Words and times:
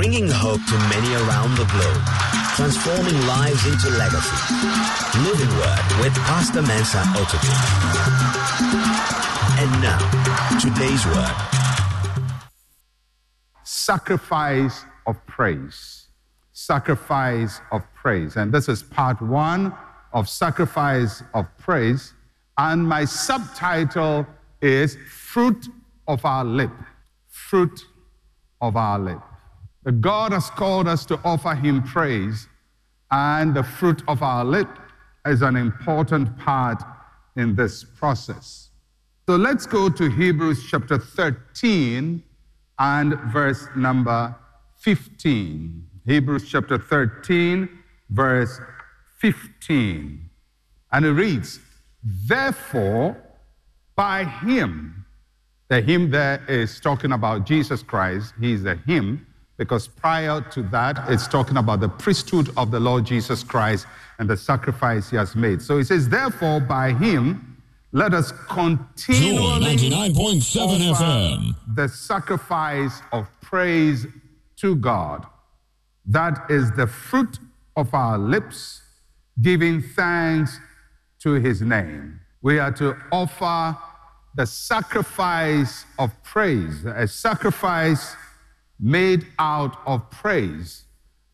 bringing 0.00 0.30
hope 0.30 0.64
to 0.64 0.78
many 0.88 1.12
around 1.12 1.50
the 1.58 1.66
globe, 1.66 2.02
transforming 2.56 3.20
lives 3.26 3.66
into 3.66 3.90
legacy. 3.98 4.54
Living 5.28 5.54
Word 5.58 5.84
with 6.00 6.14
Pastor 6.24 6.62
Mensa 6.62 7.02
Otabil. 7.20 7.58
And 9.60 9.70
now, 9.82 10.00
today's 10.58 11.04
word. 11.04 11.36
Sacrifice 13.62 14.86
of 15.06 15.16
praise. 15.26 16.06
Sacrifice 16.54 17.60
of 17.70 17.82
praise. 17.92 18.36
And 18.36 18.50
this 18.50 18.70
is 18.70 18.82
part 18.82 19.20
one 19.20 19.74
of 20.14 20.30
sacrifice 20.30 21.22
of 21.34 21.44
praise. 21.58 22.14
And 22.56 22.88
my 22.88 23.04
subtitle 23.04 24.26
is 24.62 24.96
Fruit 25.10 25.68
of 26.08 26.24
Our 26.24 26.46
Lip. 26.46 26.72
Fruit 27.28 27.84
of 28.62 28.76
Our 28.76 28.98
Lip. 28.98 29.20
The 29.82 29.92
God 29.92 30.32
has 30.32 30.50
called 30.50 30.88
us 30.88 31.06
to 31.06 31.18
offer 31.24 31.54
Him 31.54 31.82
praise, 31.82 32.48
and 33.10 33.54
the 33.54 33.62
fruit 33.62 34.02
of 34.08 34.22
our 34.22 34.44
lip 34.44 34.68
is 35.26 35.42
an 35.42 35.56
important 35.56 36.36
part 36.38 36.82
in 37.36 37.54
this 37.54 37.84
process. 37.84 38.70
So 39.26 39.36
let's 39.36 39.64
go 39.64 39.88
to 39.88 40.10
Hebrews 40.10 40.66
chapter 40.68 40.98
13 40.98 42.22
and 42.78 43.14
verse 43.32 43.66
number 43.76 44.34
15. 44.78 45.86
Hebrews 46.06 46.48
chapter 46.48 46.78
13, 46.78 47.68
verse 48.10 48.60
15. 49.18 50.30
And 50.92 51.04
it 51.04 51.12
reads, 51.12 51.60
Therefore, 52.02 53.16
by 53.94 54.24
him, 54.24 55.06
the 55.68 55.80
him 55.80 56.10
there 56.10 56.42
is 56.48 56.80
talking 56.80 57.12
about 57.12 57.46
Jesus 57.46 57.82
Christ, 57.82 58.34
he's 58.40 58.62
the 58.62 58.76
him, 58.76 59.26
because 59.60 59.86
prior 59.86 60.40
to 60.40 60.62
that, 60.62 61.04
it's 61.10 61.28
talking 61.28 61.58
about 61.58 61.80
the 61.80 61.88
priesthood 61.90 62.48
of 62.56 62.70
the 62.70 62.80
Lord 62.80 63.04
Jesus 63.04 63.42
Christ 63.44 63.86
and 64.18 64.26
the 64.26 64.34
sacrifice 64.34 65.10
he 65.10 65.16
has 65.18 65.36
made. 65.36 65.60
So 65.60 65.76
he 65.76 65.84
says, 65.84 66.08
Therefore, 66.08 66.60
by 66.60 66.92
him, 66.92 67.62
let 67.92 68.14
us 68.14 68.32
continually 68.48 69.76
Joy 69.76 70.08
99.7 70.08 70.94
FM. 70.94 71.54
the 71.74 71.88
sacrifice 71.88 73.02
of 73.12 73.28
praise 73.42 74.06
to 74.56 74.76
God. 74.76 75.26
That 76.06 76.50
is 76.50 76.72
the 76.72 76.86
fruit 76.86 77.38
of 77.76 77.92
our 77.92 78.16
lips, 78.16 78.80
giving 79.42 79.82
thanks 79.82 80.58
to 81.18 81.32
his 81.34 81.60
name. 81.60 82.18
We 82.40 82.58
are 82.58 82.72
to 82.72 82.96
offer 83.12 83.76
the 84.34 84.46
sacrifice 84.46 85.84
of 85.98 86.10
praise, 86.22 86.86
a 86.86 87.06
sacrifice 87.06 88.16
made 88.80 89.26
out 89.38 89.76
of 89.86 90.08
praise. 90.10 90.84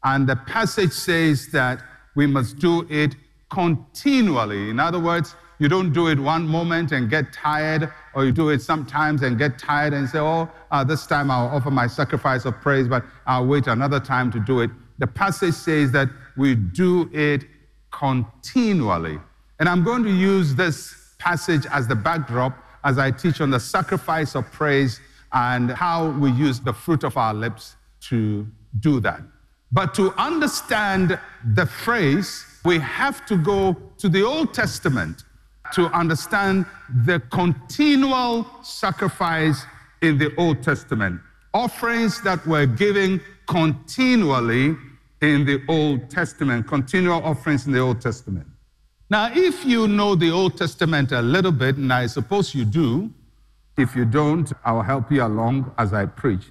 And 0.05 0.29
the 0.29 0.37
passage 0.37 0.93
says 0.93 1.49
that 1.53 1.83
we 2.15 2.27
must 2.27 2.59
do 2.59 2.87
it 2.91 3.15
continually. 3.51 4.71
In 4.71 4.81
other 4.81 4.99
words, 4.99 5.35
you 5.59 5.69
don't 5.69 5.93
do 5.93 6.09
it 6.09 6.19
one 6.19 6.47
moment 6.47 6.93
and 6.93 7.09
get 7.09 7.33
tired, 7.33 7.91
or 8.15 8.27
you 8.27 8.33
do 8.33 8.51
it 8.51 8.61
sometimes 8.61 9.23
and 9.23 9.39
get 9.39 9.59
tired 9.59 9.95
and 9.95 10.09
say, 10.09 10.19
Oh, 10.19 10.51
uh, 10.71 10.85
this 10.85 11.07
time 11.07 11.31
I'll 11.31 11.49
offer 11.49 11.71
my 11.71 11.87
sacrifice 11.87 12.45
of 12.45 12.61
praise, 12.61 12.89
but 12.89 13.05
I'll 13.27 13.47
wait 13.47 13.67
another 13.67 14.01
time 14.01 14.31
to 14.33 14.41
do 14.41 14.61
it. 14.61 14.71
The 14.99 15.07
passage 15.07 15.55
says 15.55 15.93
that 15.93 16.09
we 16.37 16.55
do 16.55 17.09
it 17.13 17.45
continually. 17.91 19.19
And 19.59 19.69
I'm 19.69 19.83
going 19.83 20.03
to 20.05 20.11
use 20.11 20.55
this 20.55 21.15
passage 21.19 21.67
as 21.71 21.89
the 21.89 21.95
backdrop 21.95 22.57
as 22.85 22.99
I 22.99 23.11
teach 23.11 23.41
on 23.41 23.51
the 23.51 23.61
sacrifice 23.61 24.35
of 24.35 24.51
praise 24.53 25.01
and 25.33 25.71
how 25.71 26.11
we 26.11 26.31
use 26.33 26.61
the 26.61 26.73
fruit 26.73 27.05
of 27.05 27.17
our 27.17 27.35
lips 27.35 27.77
to 28.09 28.47
do 28.81 29.01
that. 29.01 29.21
But 29.73 29.95
to 29.95 30.13
understand 30.19 31.19
the 31.55 31.67
phrase, 31.67 32.45
we 32.65 32.79
have 32.79 33.27
to 33.27 33.37
go 33.37 33.77
to 33.99 34.09
the 34.09 34.23
Old 34.23 34.55
Testament 34.55 35.25
to 35.73 35.87
understand 35.87 36.67
the 37.05 37.21
continual 37.31 38.47
sacrifice 38.63 39.65
in 40.03 40.19
the 40.19 40.35
Old 40.37 40.63
Testament. 40.63 41.21
Offerings 41.53 42.21
that 42.23 42.47
were 42.47 42.67
given 42.67 43.21
continually 43.47 44.77
in 45.23 45.45
the 45.45 45.63
Old 45.69 46.11
Testament, 46.11 46.67
continual 46.67 47.23
offerings 47.23 47.67
in 47.67 47.73
the 47.73 47.81
Old 47.81 48.01
Testament. 48.01 48.47
Now, 49.09 49.31
if 49.33 49.65
you 49.65 49.89
know 49.89 50.15
the 50.15 50.31
Old 50.31 50.57
Testament 50.57 51.13
a 51.13 51.23
little 51.23 51.53
bit, 51.53 51.77
and 51.77 51.93
I 51.93 52.07
suppose 52.07 52.55
you 52.55 52.65
do, 52.65 53.11
if 53.77 53.95
you 53.95 54.05
don't, 54.05 54.53
I'll 54.65 54.83
help 54.83 55.11
you 55.13 55.23
along 55.23 55.73
as 55.79 55.93
I 55.93 56.07
preach. 56.07 56.51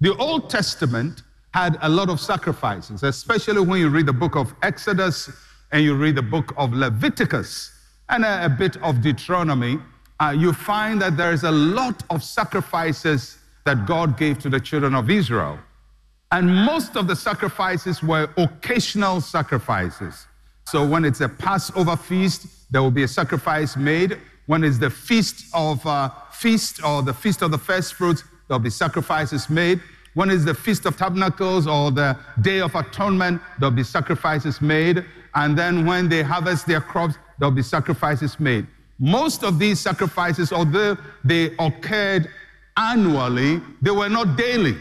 The 0.00 0.14
Old 0.16 0.50
Testament 0.50 1.22
had 1.52 1.78
a 1.82 1.88
lot 1.88 2.10
of 2.10 2.20
sacrifices, 2.20 3.02
especially 3.02 3.60
when 3.60 3.80
you 3.80 3.88
read 3.88 4.06
the 4.06 4.12
book 4.12 4.34
of 4.34 4.54
Exodus 4.62 5.30
and 5.72 5.84
you 5.84 5.94
read 5.94 6.16
the 6.16 6.22
book 6.22 6.52
of 6.56 6.72
Leviticus 6.72 7.72
and 8.08 8.24
a, 8.24 8.46
a 8.46 8.48
bit 8.48 8.76
of 8.82 9.00
Deuteronomy. 9.00 9.78
Uh, 10.20 10.34
you 10.36 10.52
find 10.52 11.00
that 11.00 11.16
there 11.16 11.32
is 11.32 11.44
a 11.44 11.50
lot 11.50 12.02
of 12.10 12.22
sacrifices 12.22 13.38
that 13.64 13.86
God 13.86 14.16
gave 14.18 14.38
to 14.40 14.50
the 14.50 14.60
children 14.60 14.94
of 14.94 15.10
Israel. 15.10 15.58
And 16.32 16.52
most 16.52 16.96
of 16.96 17.06
the 17.06 17.16
sacrifices 17.16 18.02
were 18.02 18.28
occasional 18.36 19.20
sacrifices. 19.20 20.26
So 20.66 20.86
when 20.86 21.04
it's 21.04 21.20
a 21.20 21.28
Passover 21.28 21.96
feast, 21.96 22.46
there 22.70 22.82
will 22.82 22.90
be 22.90 23.04
a 23.04 23.08
sacrifice 23.08 23.76
made. 23.76 24.18
When 24.46 24.62
it's 24.64 24.78
the 24.78 24.90
feast 24.90 25.46
of 25.54 25.84
uh, 25.86 26.10
feast 26.30 26.84
or 26.84 27.02
the 27.02 27.14
feast 27.14 27.42
of 27.42 27.50
the 27.50 27.58
first 27.58 27.94
fruits, 27.94 28.24
there'll 28.48 28.58
be 28.58 28.70
sacrifices 28.70 29.48
made. 29.48 29.80
When 30.14 30.30
it's 30.30 30.44
the 30.44 30.54
feast 30.54 30.86
of 30.86 30.96
tabernacles 30.96 31.66
or 31.66 31.90
the 31.90 32.16
day 32.40 32.60
of 32.60 32.74
atonement, 32.74 33.40
there'll 33.58 33.74
be 33.74 33.82
sacrifices 33.82 34.60
made. 34.60 35.04
And 35.34 35.58
then 35.58 35.86
when 35.86 36.08
they 36.08 36.22
harvest 36.22 36.66
their 36.66 36.80
crops, 36.80 37.16
there'll 37.38 37.54
be 37.54 37.62
sacrifices 37.62 38.38
made. 38.38 38.66
Most 38.98 39.42
of 39.42 39.58
these 39.58 39.80
sacrifices, 39.80 40.52
although 40.52 40.96
they 41.24 41.56
occurred 41.58 42.28
annually, 42.76 43.60
they 43.82 43.90
were 43.90 44.08
not 44.08 44.36
daily. 44.36 44.76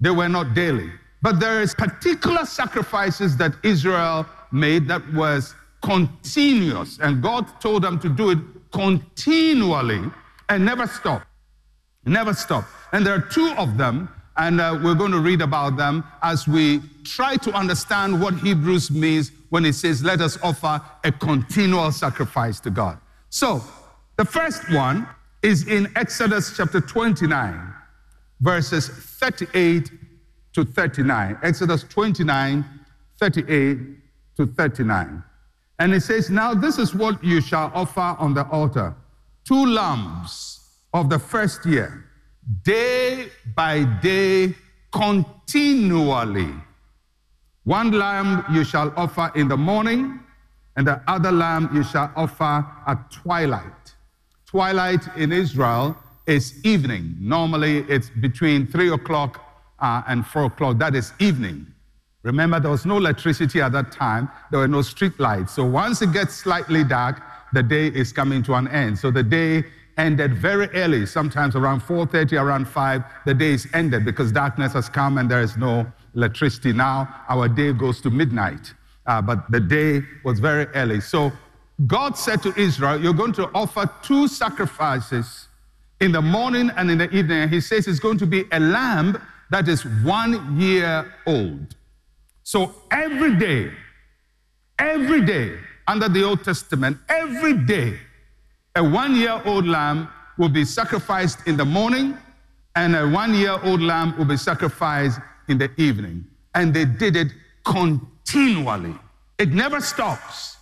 They 0.00 0.10
were 0.10 0.28
not 0.28 0.54
daily. 0.54 0.90
But 1.22 1.38
there 1.38 1.60
is 1.60 1.74
particular 1.74 2.44
sacrifices 2.44 3.36
that 3.36 3.52
Israel 3.62 4.26
made 4.50 4.88
that 4.88 5.02
was 5.12 5.54
continuous. 5.82 6.98
And 6.98 7.22
God 7.22 7.46
told 7.60 7.82
them 7.82 8.00
to 8.00 8.08
do 8.08 8.30
it 8.30 8.38
continually 8.72 10.02
and 10.48 10.64
never 10.64 10.86
stop. 10.86 11.22
Never 12.04 12.34
stop. 12.34 12.64
And 12.92 13.06
there 13.06 13.14
are 13.14 13.20
two 13.20 13.54
of 13.56 13.76
them, 13.76 14.08
and 14.36 14.60
uh, 14.60 14.78
we're 14.82 14.94
going 14.94 15.12
to 15.12 15.20
read 15.20 15.42
about 15.42 15.76
them 15.76 16.04
as 16.22 16.48
we 16.48 16.80
try 17.04 17.36
to 17.36 17.52
understand 17.52 18.20
what 18.20 18.34
Hebrews 18.34 18.90
means 18.90 19.32
when 19.50 19.64
it 19.64 19.74
says, 19.74 20.02
let 20.02 20.20
us 20.20 20.38
offer 20.42 20.80
a 21.04 21.12
continual 21.12 21.92
sacrifice 21.92 22.60
to 22.60 22.70
God. 22.70 22.98
So, 23.28 23.62
the 24.16 24.24
first 24.24 24.70
one 24.70 25.06
is 25.42 25.66
in 25.66 25.90
Exodus 25.96 26.56
chapter 26.56 26.80
29, 26.80 27.74
verses 28.40 28.88
38 28.88 29.90
to 30.54 30.64
39. 30.64 31.38
Exodus 31.42 31.84
29, 31.84 32.64
38 33.18 33.78
to 34.36 34.46
39. 34.46 35.22
And 35.80 35.94
it 35.94 36.02
says, 36.02 36.30
Now 36.30 36.54
this 36.54 36.78
is 36.78 36.94
what 36.94 37.24
you 37.24 37.40
shall 37.40 37.72
offer 37.74 38.14
on 38.18 38.34
the 38.34 38.46
altar 38.48 38.94
two 39.44 39.66
lambs 39.66 40.60
of 40.92 41.10
the 41.10 41.18
first 41.18 41.66
year, 41.66 42.04
day 42.62 43.28
by 43.56 43.82
day, 44.00 44.54
continually. 44.92 46.54
One 47.64 47.90
lamb 47.90 48.44
you 48.52 48.62
shall 48.62 48.92
offer 48.96 49.32
in 49.34 49.48
the 49.48 49.56
morning, 49.56 50.20
and 50.76 50.86
the 50.86 51.02
other 51.08 51.32
lamb 51.32 51.70
you 51.72 51.82
shall 51.82 52.12
offer 52.14 52.64
at 52.86 53.10
twilight. 53.10 53.94
Twilight 54.46 55.04
in 55.16 55.32
Israel 55.32 55.96
is 56.26 56.64
evening. 56.64 57.16
Normally 57.18 57.78
it's 57.88 58.10
between 58.10 58.66
three 58.66 58.92
o'clock 58.92 59.40
uh, 59.78 60.02
and 60.06 60.26
four 60.26 60.44
o'clock. 60.44 60.78
That 60.78 60.94
is 60.94 61.12
evening. 61.18 61.66
Remember, 62.22 62.60
there 62.60 62.70
was 62.70 62.84
no 62.84 62.98
electricity 62.98 63.62
at 63.62 63.72
that 63.72 63.92
time. 63.92 64.28
There 64.50 64.60
were 64.60 64.68
no 64.68 64.82
street 64.82 65.18
lights. 65.18 65.52
So 65.54 65.64
once 65.64 66.02
it 66.02 66.12
gets 66.12 66.34
slightly 66.34 66.84
dark, 66.84 67.22
the 67.52 67.62
day 67.62 67.86
is 67.88 68.12
coming 68.12 68.42
to 68.44 68.54
an 68.54 68.68
end. 68.68 68.98
So 68.98 69.10
the 69.10 69.22
day 69.22 69.64
ended 69.96 70.34
very 70.34 70.68
early, 70.68 71.06
sometimes 71.06 71.56
around 71.56 71.80
4.30, 71.80 72.40
around 72.40 72.68
5, 72.68 73.02
the 73.26 73.34
day 73.34 73.52
is 73.52 73.68
ended 73.74 74.04
because 74.04 74.32
darkness 74.32 74.72
has 74.74 74.88
come 74.88 75.18
and 75.18 75.30
there 75.30 75.40
is 75.40 75.56
no 75.56 75.90
electricity. 76.14 76.72
Now 76.72 77.22
our 77.28 77.48
day 77.48 77.72
goes 77.72 78.00
to 78.02 78.10
midnight. 78.10 78.74
Uh, 79.06 79.20
but 79.20 79.50
the 79.50 79.60
day 79.60 80.02
was 80.24 80.38
very 80.38 80.66
early. 80.74 81.00
So 81.00 81.32
God 81.86 82.16
said 82.16 82.42
to 82.42 82.54
Israel, 82.60 83.00
you're 83.00 83.14
going 83.14 83.32
to 83.34 83.50
offer 83.54 83.90
two 84.02 84.28
sacrifices 84.28 85.48
in 86.00 86.12
the 86.12 86.22
morning 86.22 86.70
and 86.76 86.90
in 86.90 86.98
the 86.98 87.10
evening. 87.10 87.42
And 87.42 87.50
He 87.50 87.60
says 87.60 87.88
it's 87.88 87.98
going 87.98 88.18
to 88.18 88.26
be 88.26 88.44
a 88.52 88.60
lamb 88.60 89.20
that 89.50 89.68
is 89.68 89.84
one 90.04 90.58
year 90.60 91.12
old. 91.26 91.74
So 92.50 92.74
every 92.90 93.36
day, 93.36 93.70
every 94.76 95.24
day 95.24 95.56
under 95.86 96.08
the 96.08 96.24
Old 96.24 96.42
Testament, 96.42 96.98
every 97.08 97.54
day, 97.54 97.96
a 98.74 98.82
one 98.82 99.14
year 99.14 99.40
old 99.44 99.68
lamb 99.68 100.08
will 100.36 100.48
be 100.48 100.64
sacrificed 100.64 101.46
in 101.46 101.56
the 101.56 101.64
morning, 101.64 102.18
and 102.74 102.96
a 102.96 103.08
one 103.08 103.34
year 103.34 103.56
old 103.62 103.80
lamb 103.80 104.18
will 104.18 104.24
be 104.24 104.36
sacrificed 104.36 105.20
in 105.46 105.58
the 105.58 105.70
evening. 105.76 106.24
And 106.56 106.74
they 106.74 106.86
did 106.86 107.14
it 107.14 107.28
continually. 107.64 108.96
It 109.38 109.50
never 109.50 109.80
stops. 109.80 110.56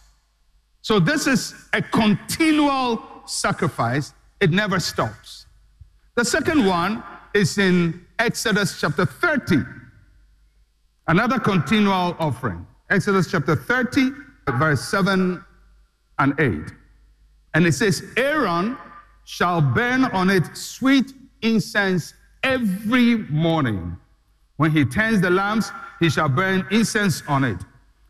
So 0.82 1.00
this 1.00 1.26
is 1.26 1.55
a 1.73 1.81
continual 1.81 3.02
sacrifice. 3.25 4.12
It 4.41 4.50
never 4.50 4.79
stops. 4.79 5.46
The 6.17 6.25
second 6.26 6.67
one 6.67 7.02
is 7.32 7.56
in 7.56 8.05
Exodus 8.19 8.79
chapter 8.79 9.06
30. 9.06 9.77
Another 11.08 11.38
continual 11.38 12.14
offering. 12.19 12.66
Exodus 12.90 13.31
chapter 13.31 13.56
30, 13.56 14.10
verse 14.58 14.87
7 14.88 15.43
and 16.19 16.38
8. 16.38 16.72
And 17.55 17.66
it 17.66 17.72
says, 17.72 18.02
Aaron 18.19 18.76
shall 19.25 19.62
burn 19.62 20.05
on 20.05 20.28
it 20.28 20.55
sweet 20.55 21.14
incense 21.40 22.12
every 22.43 23.16
morning. 23.16 23.96
When 24.56 24.70
he 24.70 24.84
tends 24.84 25.22
the 25.22 25.31
lamps, 25.31 25.70
he 25.99 26.10
shall 26.10 26.28
burn 26.28 26.66
incense 26.70 27.22
on 27.26 27.43
it. 27.43 27.58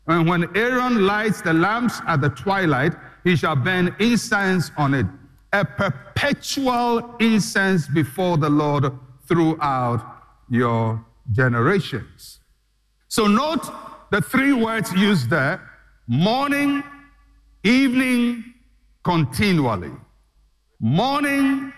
And 0.07 0.27
when 0.27 0.55
Aaron 0.57 1.05
lights 1.05 1.41
the 1.41 1.53
lamps 1.53 2.01
at 2.05 2.19
the 2.19 2.29
twilight, 2.29 2.93
he 3.23 3.37
shall 3.37 3.55
burn 3.55 3.95
incense 3.99 4.71
on 4.75 4.93
it, 4.93 5.05
a 5.53 5.63
perpetual 5.63 7.15
incense 7.19 7.87
before 7.87 8.37
the 8.37 8.49
Lord 8.49 8.91
throughout 9.25 10.03
your 10.49 11.05
generations. 11.31 12.38
So 13.09 13.25
note 13.25 13.67
the 14.11 14.21
three 14.21 14.53
words 14.53 14.93
used 14.93 15.31
there 15.31 15.67
morning, 16.07 16.83
evening, 17.63 18.43
continually. 19.03 19.91
Morning, 20.79 21.73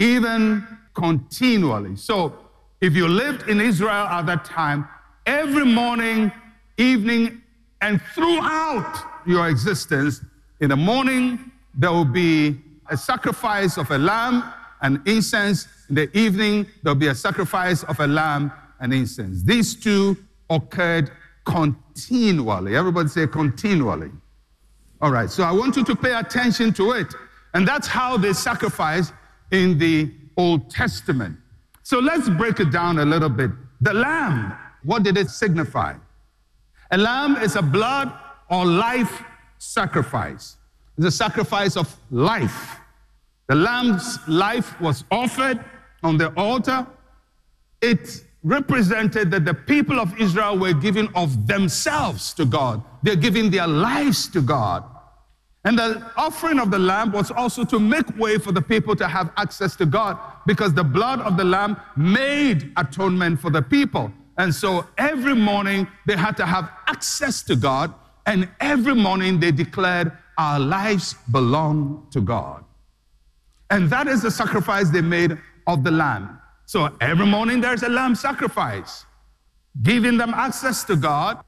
even 0.00 0.66
continually. 0.92 1.94
So 1.94 2.36
if 2.80 2.94
you 2.94 3.06
lived 3.06 3.48
in 3.48 3.60
Israel 3.60 4.06
at 4.06 4.26
that 4.26 4.44
time, 4.44 4.88
every 5.26 5.64
morning, 5.64 6.32
evening, 6.76 7.40
and 7.80 8.00
throughout 8.12 9.00
your 9.26 9.48
existence, 9.48 10.22
in 10.60 10.70
the 10.70 10.76
morning, 10.76 11.52
there 11.74 11.92
will 11.92 12.04
be 12.04 12.60
a 12.90 12.96
sacrifice 12.96 13.78
of 13.78 13.90
a 13.92 13.98
lamb 13.98 14.52
and 14.82 15.00
incense. 15.06 15.68
In 15.88 15.94
the 15.94 16.18
evening, 16.18 16.66
there'll 16.82 16.98
be 16.98 17.08
a 17.08 17.14
sacrifice 17.14 17.84
of 17.84 18.00
a 18.00 18.06
lamb 18.08 18.52
and 18.80 18.92
incense. 18.92 19.44
These 19.44 19.76
two 19.76 20.16
occurred 20.54 21.10
continually. 21.44 22.76
Everybody 22.76 23.08
say 23.08 23.26
continually. 23.26 24.10
All 25.00 25.10
right, 25.10 25.30
so 25.30 25.42
I 25.42 25.52
want 25.52 25.76
you 25.76 25.84
to 25.84 25.96
pay 25.96 26.14
attention 26.14 26.72
to 26.74 26.92
it. 26.92 27.14
And 27.52 27.66
that's 27.68 27.86
how 27.86 28.16
they 28.16 28.32
sacrifice 28.32 29.12
in 29.50 29.78
the 29.78 30.10
Old 30.36 30.70
Testament. 30.70 31.36
So 31.82 31.98
let's 31.98 32.28
break 32.28 32.60
it 32.60 32.70
down 32.72 32.98
a 32.98 33.04
little 33.04 33.28
bit. 33.28 33.50
The 33.80 33.92
lamb, 33.92 34.56
what 34.82 35.02
did 35.02 35.18
it 35.18 35.28
signify? 35.28 35.94
A 36.90 36.98
lamb 36.98 37.36
is 37.36 37.56
a 37.56 37.62
blood 37.62 38.12
or 38.50 38.64
life 38.64 39.22
sacrifice. 39.58 40.56
It's 40.96 41.06
a 41.06 41.10
sacrifice 41.10 41.76
of 41.76 41.94
life. 42.10 42.78
The 43.48 43.54
lamb's 43.54 44.18
life 44.26 44.80
was 44.80 45.04
offered 45.10 45.62
on 46.02 46.16
the 46.16 46.32
altar. 46.34 46.86
It 47.82 48.24
represented 48.44 49.30
that 49.30 49.44
the 49.46 49.54
people 49.54 49.98
of 49.98 50.18
Israel 50.20 50.58
were 50.58 50.74
giving 50.74 51.08
of 51.14 51.46
themselves 51.46 52.34
to 52.34 52.44
God. 52.44 52.84
They're 53.02 53.16
giving 53.16 53.50
their 53.50 53.66
lives 53.66 54.28
to 54.28 54.42
God. 54.42 54.84
And 55.64 55.78
the 55.78 56.12
offering 56.16 56.60
of 56.60 56.70
the 56.70 56.78
lamb 56.78 57.10
was 57.10 57.30
also 57.30 57.64
to 57.64 57.80
make 57.80 58.06
way 58.18 58.36
for 58.36 58.52
the 58.52 58.60
people 58.60 58.94
to 58.96 59.08
have 59.08 59.32
access 59.38 59.74
to 59.76 59.86
God 59.86 60.18
because 60.46 60.74
the 60.74 60.84
blood 60.84 61.20
of 61.20 61.38
the 61.38 61.44
lamb 61.44 61.80
made 61.96 62.70
atonement 62.76 63.40
for 63.40 63.48
the 63.48 63.62
people. 63.62 64.12
And 64.36 64.54
so 64.54 64.86
every 64.98 65.34
morning 65.34 65.88
they 66.06 66.16
had 66.16 66.36
to 66.36 66.44
have 66.44 66.70
access 66.86 67.42
to 67.44 67.56
God, 67.56 67.94
and 68.26 68.48
every 68.60 68.94
morning 68.94 69.40
they 69.40 69.52
declared, 69.52 70.12
Our 70.36 70.60
lives 70.60 71.14
belong 71.30 72.08
to 72.10 72.20
God. 72.20 72.64
And 73.70 73.88
that 73.90 74.06
is 74.06 74.22
the 74.22 74.30
sacrifice 74.30 74.90
they 74.90 75.00
made 75.00 75.38
of 75.66 75.82
the 75.82 75.90
lamb. 75.90 76.40
So 76.66 76.94
every 77.00 77.26
morning 77.26 77.60
there's 77.60 77.82
a 77.82 77.88
lamb 77.88 78.14
sacrifice, 78.14 79.04
giving 79.82 80.16
them 80.16 80.32
access 80.34 80.84
to 80.84 80.96
God, 80.96 81.44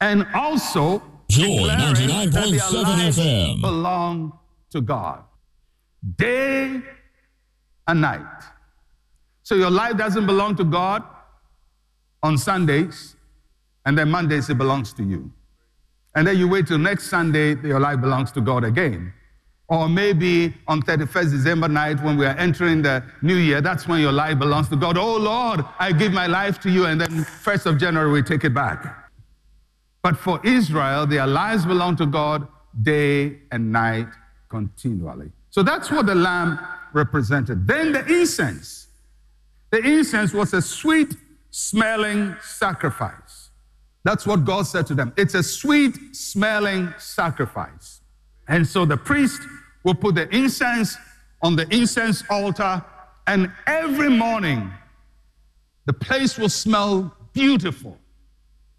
and 0.00 0.26
also 0.34 1.02
Joy 1.28 1.68
99.7 1.68 2.60
FM. 2.60 3.60
belong 3.60 4.38
to 4.70 4.80
God. 4.80 5.24
Day 6.16 6.80
and 7.88 8.00
night. 8.00 8.42
So 9.42 9.54
your 9.54 9.70
life 9.70 9.96
doesn't 9.96 10.26
belong 10.26 10.56
to 10.56 10.64
God 10.64 11.02
on 12.22 12.38
Sundays, 12.38 13.16
and 13.84 13.96
then 13.96 14.10
Mondays 14.10 14.48
it 14.50 14.58
belongs 14.58 14.92
to 14.94 15.02
you. 15.04 15.32
And 16.14 16.26
then 16.26 16.36
you 16.38 16.48
wait 16.48 16.66
till 16.66 16.78
next 16.78 17.08
Sunday, 17.10 17.54
your 17.62 17.78
life 17.78 18.00
belongs 18.00 18.32
to 18.32 18.40
God 18.40 18.64
again. 18.64 19.12
Or 19.68 19.88
maybe 19.88 20.54
on 20.68 20.80
31st 20.80 21.30
December 21.32 21.68
night 21.68 22.00
when 22.02 22.16
we 22.16 22.24
are 22.24 22.36
entering 22.36 22.82
the 22.82 23.02
new 23.20 23.34
year, 23.34 23.60
that's 23.60 23.88
when 23.88 24.00
your 24.00 24.12
life 24.12 24.38
belongs 24.38 24.68
to 24.68 24.76
God. 24.76 24.96
Oh 24.96 25.16
Lord, 25.16 25.64
I 25.78 25.90
give 25.90 26.12
my 26.12 26.26
life 26.26 26.60
to 26.60 26.70
you, 26.70 26.86
and 26.86 27.00
then 27.00 27.08
1st 27.08 27.66
of 27.66 27.78
January 27.78 28.12
we 28.12 28.22
take 28.22 28.44
it 28.44 28.54
back. 28.54 29.10
But 30.02 30.16
for 30.16 30.40
Israel, 30.46 31.04
their 31.04 31.26
lives 31.26 31.66
belong 31.66 31.96
to 31.96 32.06
God 32.06 32.46
day 32.80 33.38
and 33.50 33.72
night 33.72 34.06
continually. 34.48 35.32
So 35.50 35.64
that's 35.64 35.90
what 35.90 36.06
the 36.06 36.14
lamb 36.14 36.60
represented. 36.92 37.66
Then 37.66 37.90
the 37.90 38.06
incense. 38.06 38.86
The 39.70 39.78
incense 39.78 40.32
was 40.32 40.54
a 40.54 40.62
sweet 40.62 41.16
smelling 41.50 42.36
sacrifice. 42.40 43.50
That's 44.04 44.26
what 44.26 44.44
God 44.44 44.68
said 44.68 44.86
to 44.86 44.94
them. 44.94 45.12
It's 45.16 45.34
a 45.34 45.42
sweet 45.42 46.14
smelling 46.14 46.94
sacrifice. 46.98 48.00
And 48.46 48.64
so 48.64 48.84
the 48.84 48.96
priest 48.96 49.40
will 49.86 49.94
put 49.94 50.16
the 50.16 50.28
incense 50.34 50.98
on 51.42 51.54
the 51.54 51.64
incense 51.72 52.24
altar, 52.28 52.84
and 53.28 53.52
every 53.68 54.10
morning 54.10 54.68
the 55.86 55.92
place 55.92 56.36
will 56.36 56.48
smell 56.48 57.16
beautiful. 57.32 57.96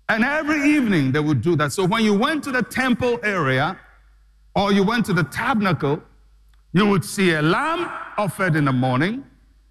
And 0.09 0.25
every 0.25 0.69
evening 0.75 1.13
they 1.13 1.21
would 1.21 1.41
do 1.41 1.55
that. 1.55 1.71
So 1.71 1.85
when 1.85 2.03
you 2.03 2.13
went 2.13 2.43
to 2.43 2.51
the 2.51 2.61
temple 2.61 3.21
area 3.23 3.79
or 4.53 4.73
you 4.73 4.83
went 4.83 5.05
to 5.05 5.13
the 5.13 5.23
tabernacle, 5.23 6.03
you 6.73 6.85
would 6.85 7.05
see 7.05 7.31
a 7.31 7.41
lamb 7.41 7.89
offered 8.17 8.57
in 8.57 8.65
the 8.65 8.73
morning. 8.73 9.23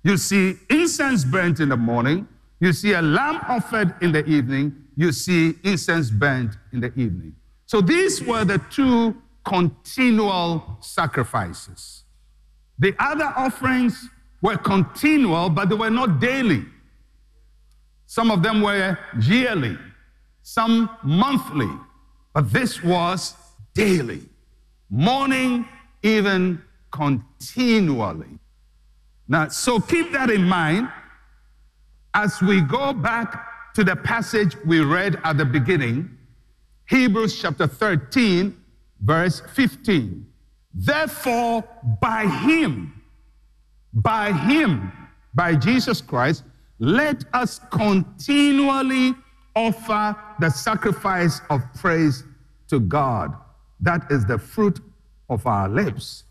You 0.05 0.17
see 0.17 0.57
incense 0.71 1.23
burnt 1.25 1.61
in 1.61 1.69
the 1.69 1.77
morning. 1.77 2.27
You 2.61 2.73
see 2.73 2.95
a 2.95 3.03
lamb 3.03 3.41
offered 3.47 3.95
in 4.01 4.13
the 4.13 4.25
evening. 4.25 4.75
You 4.97 5.13
see 5.13 5.55
incense 5.65 6.11
burnt 6.11 6.57
in 6.73 6.81
the 6.81 6.93
evening. 6.95 7.35
So 7.67 7.83
these 7.83 8.23
were 8.23 8.45
the 8.45 8.59
two 8.71 9.15
continual 9.47 10.77
sacrifices. 10.81 12.05
The 12.79 12.95
other 12.99 13.33
offerings 13.37 14.09
were 14.43 14.59
continual, 14.59 15.49
but 15.49 15.71
they 15.71 15.77
were 15.77 15.91
not 15.91 16.21
daily. 16.21 16.67
Some 18.07 18.31
of 18.31 18.43
them 18.43 18.61
were 18.61 18.99
yearly 19.21 19.79
some 20.47 20.89
monthly, 21.03 21.69
but 22.33 22.53
this 22.53 22.81
was 22.81 23.35
daily, 23.75 24.23
morning, 24.89 25.67
even 26.05 26.63
continually. 26.93 28.39
Now, 29.27 29.49
so 29.49 29.81
keep 29.81 30.13
that 30.13 30.31
in 30.31 30.45
mind 30.45 30.89
as 32.15 32.41
we 32.41 32.61
go 32.61 32.93
back 32.93 33.75
to 33.75 33.83
the 33.83 33.97
passage 33.97 34.57
we 34.65 34.79
read 34.79 35.19
at 35.25 35.37
the 35.37 35.45
beginning, 35.45 36.17
Hebrews 36.89 37.41
chapter 37.43 37.67
13, 37.67 38.57
verse 39.01 39.43
15. 39.55 40.27
Therefore, 40.75 41.65
by 42.01 42.27
him, 42.27 43.03
by 43.93 44.33
him, 44.33 44.93
by 45.35 45.55
Jesus 45.55 46.01
Christ, 46.01 46.45
let 46.79 47.25
us 47.33 47.61
continually 47.71 49.15
offer 49.55 50.15
the 50.39 50.51
sacrifice 50.51 51.41
of 51.49 51.63
praise 51.75 52.25
to 52.69 52.79
God. 52.81 53.35
That 53.81 54.11
is 54.11 54.27
the 54.27 54.39
fruit 54.39 54.81
of 55.31 55.47
our 55.47 55.69
lips. 55.69 56.25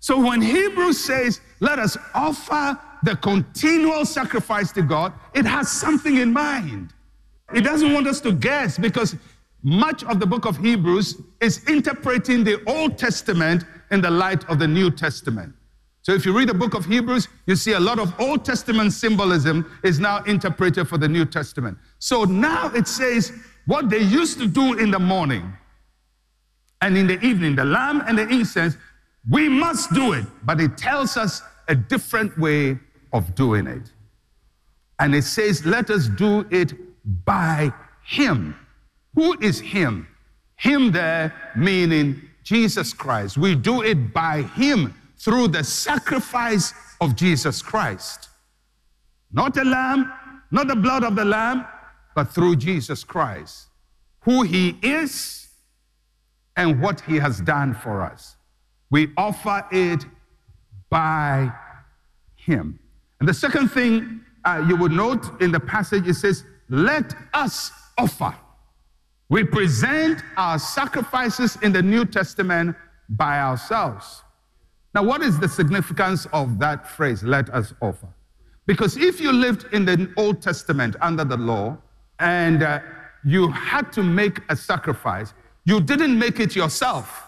So 0.00 0.18
when 0.24 0.40
Hebrews 0.40 1.02
says, 1.02 1.40
let 1.60 1.78
us 1.78 1.98
offer 2.14 2.78
the 3.02 3.16
continual 3.16 4.04
sacrifice 4.06 4.72
to 4.72 4.82
God, 4.82 5.12
it 5.34 5.44
has 5.44 5.70
something 5.70 6.16
in 6.16 6.32
mind. 6.32 6.94
It 7.54 7.62
doesn't 7.62 7.92
want 7.92 8.06
us 8.06 8.20
to 8.22 8.32
guess 8.32 8.78
because 8.78 9.16
much 9.62 10.04
of 10.04 10.20
the 10.20 10.26
book 10.26 10.46
of 10.46 10.56
Hebrews 10.56 11.20
is 11.40 11.66
interpreting 11.68 12.44
the 12.44 12.62
Old 12.66 12.96
Testament 12.98 13.64
in 13.90 14.00
the 14.00 14.10
light 14.10 14.48
of 14.48 14.58
the 14.58 14.68
New 14.68 14.90
Testament. 14.90 15.54
So 16.02 16.14
if 16.14 16.24
you 16.24 16.36
read 16.36 16.48
the 16.48 16.54
book 16.54 16.74
of 16.74 16.86
Hebrews, 16.86 17.28
you 17.46 17.56
see 17.56 17.72
a 17.72 17.80
lot 17.80 17.98
of 17.98 18.18
Old 18.20 18.44
Testament 18.44 18.92
symbolism 18.92 19.70
is 19.82 19.98
now 20.00 20.22
interpreted 20.24 20.88
for 20.88 20.96
the 20.96 21.08
New 21.08 21.26
Testament. 21.26 21.76
So 21.98 22.24
now 22.24 22.70
it 22.74 22.86
says 22.86 23.32
what 23.66 23.90
they 23.90 23.98
used 23.98 24.38
to 24.38 24.46
do 24.46 24.78
in 24.78 24.90
the 24.90 24.98
morning 24.98 25.52
and 26.80 26.96
in 26.96 27.06
the 27.06 27.20
evening, 27.20 27.56
the 27.56 27.64
lamb 27.64 28.02
and 28.06 28.16
the 28.16 28.28
incense, 28.28 28.76
we 29.28 29.48
must 29.48 29.92
do 29.92 30.12
it, 30.12 30.24
but 30.44 30.60
it 30.60 30.78
tells 30.78 31.16
us 31.16 31.42
a 31.66 31.74
different 31.74 32.38
way 32.38 32.78
of 33.12 33.34
doing 33.34 33.66
it. 33.66 33.92
And 35.00 35.14
it 35.14 35.24
says, 35.24 35.66
let 35.66 35.90
us 35.90 36.08
do 36.08 36.46
it 36.50 36.72
by 37.24 37.72
him. 38.04 38.56
Who 39.18 39.36
is 39.40 39.58
him? 39.58 40.06
Him 40.54 40.92
there 40.92 41.34
meaning 41.56 42.22
Jesus 42.44 42.92
Christ. 42.92 43.36
We 43.36 43.56
do 43.56 43.82
it 43.82 44.14
by 44.14 44.42
him 44.42 44.94
through 45.16 45.48
the 45.48 45.64
sacrifice 45.64 46.72
of 47.00 47.16
Jesus 47.16 47.60
Christ. 47.60 48.28
Not 49.32 49.56
a 49.56 49.64
lamb, 49.64 50.12
not 50.52 50.68
the 50.68 50.76
blood 50.76 51.02
of 51.02 51.16
the 51.16 51.24
lamb, 51.24 51.66
but 52.14 52.32
through 52.32 52.54
Jesus 52.68 53.02
Christ. 53.02 53.66
Who 54.20 54.42
he 54.42 54.78
is 54.82 55.48
and 56.56 56.80
what 56.80 57.00
he 57.00 57.16
has 57.16 57.40
done 57.40 57.74
for 57.74 58.02
us. 58.02 58.36
We 58.88 59.10
offer 59.16 59.66
it 59.72 60.04
by 60.90 61.52
him. 62.36 62.78
And 63.18 63.28
the 63.28 63.34
second 63.34 63.70
thing 63.70 64.20
uh, 64.44 64.64
you 64.68 64.76
would 64.76 64.92
note 64.92 65.42
in 65.42 65.50
the 65.50 65.58
passage, 65.58 66.06
it 66.06 66.14
says, 66.14 66.44
Let 66.68 67.16
us 67.34 67.72
offer. 67.98 68.32
We 69.30 69.44
present 69.44 70.22
our 70.36 70.58
sacrifices 70.58 71.58
in 71.62 71.72
the 71.72 71.82
New 71.82 72.04
Testament 72.04 72.76
by 73.10 73.40
ourselves. 73.40 74.22
Now, 74.94 75.02
what 75.02 75.22
is 75.22 75.38
the 75.38 75.48
significance 75.48 76.26
of 76.32 76.58
that 76.60 76.90
phrase, 76.90 77.22
let 77.22 77.50
us 77.50 77.74
offer? 77.82 78.08
Because 78.66 78.96
if 78.96 79.20
you 79.20 79.32
lived 79.32 79.66
in 79.72 79.84
the 79.84 80.12
Old 80.16 80.40
Testament 80.40 80.96
under 81.00 81.24
the 81.24 81.36
law 81.36 81.76
and 82.18 82.62
uh, 82.62 82.80
you 83.24 83.50
had 83.50 83.92
to 83.92 84.02
make 84.02 84.40
a 84.48 84.56
sacrifice, 84.56 85.34
you 85.64 85.80
didn't 85.80 86.18
make 86.18 86.40
it 86.40 86.56
yourself. 86.56 87.26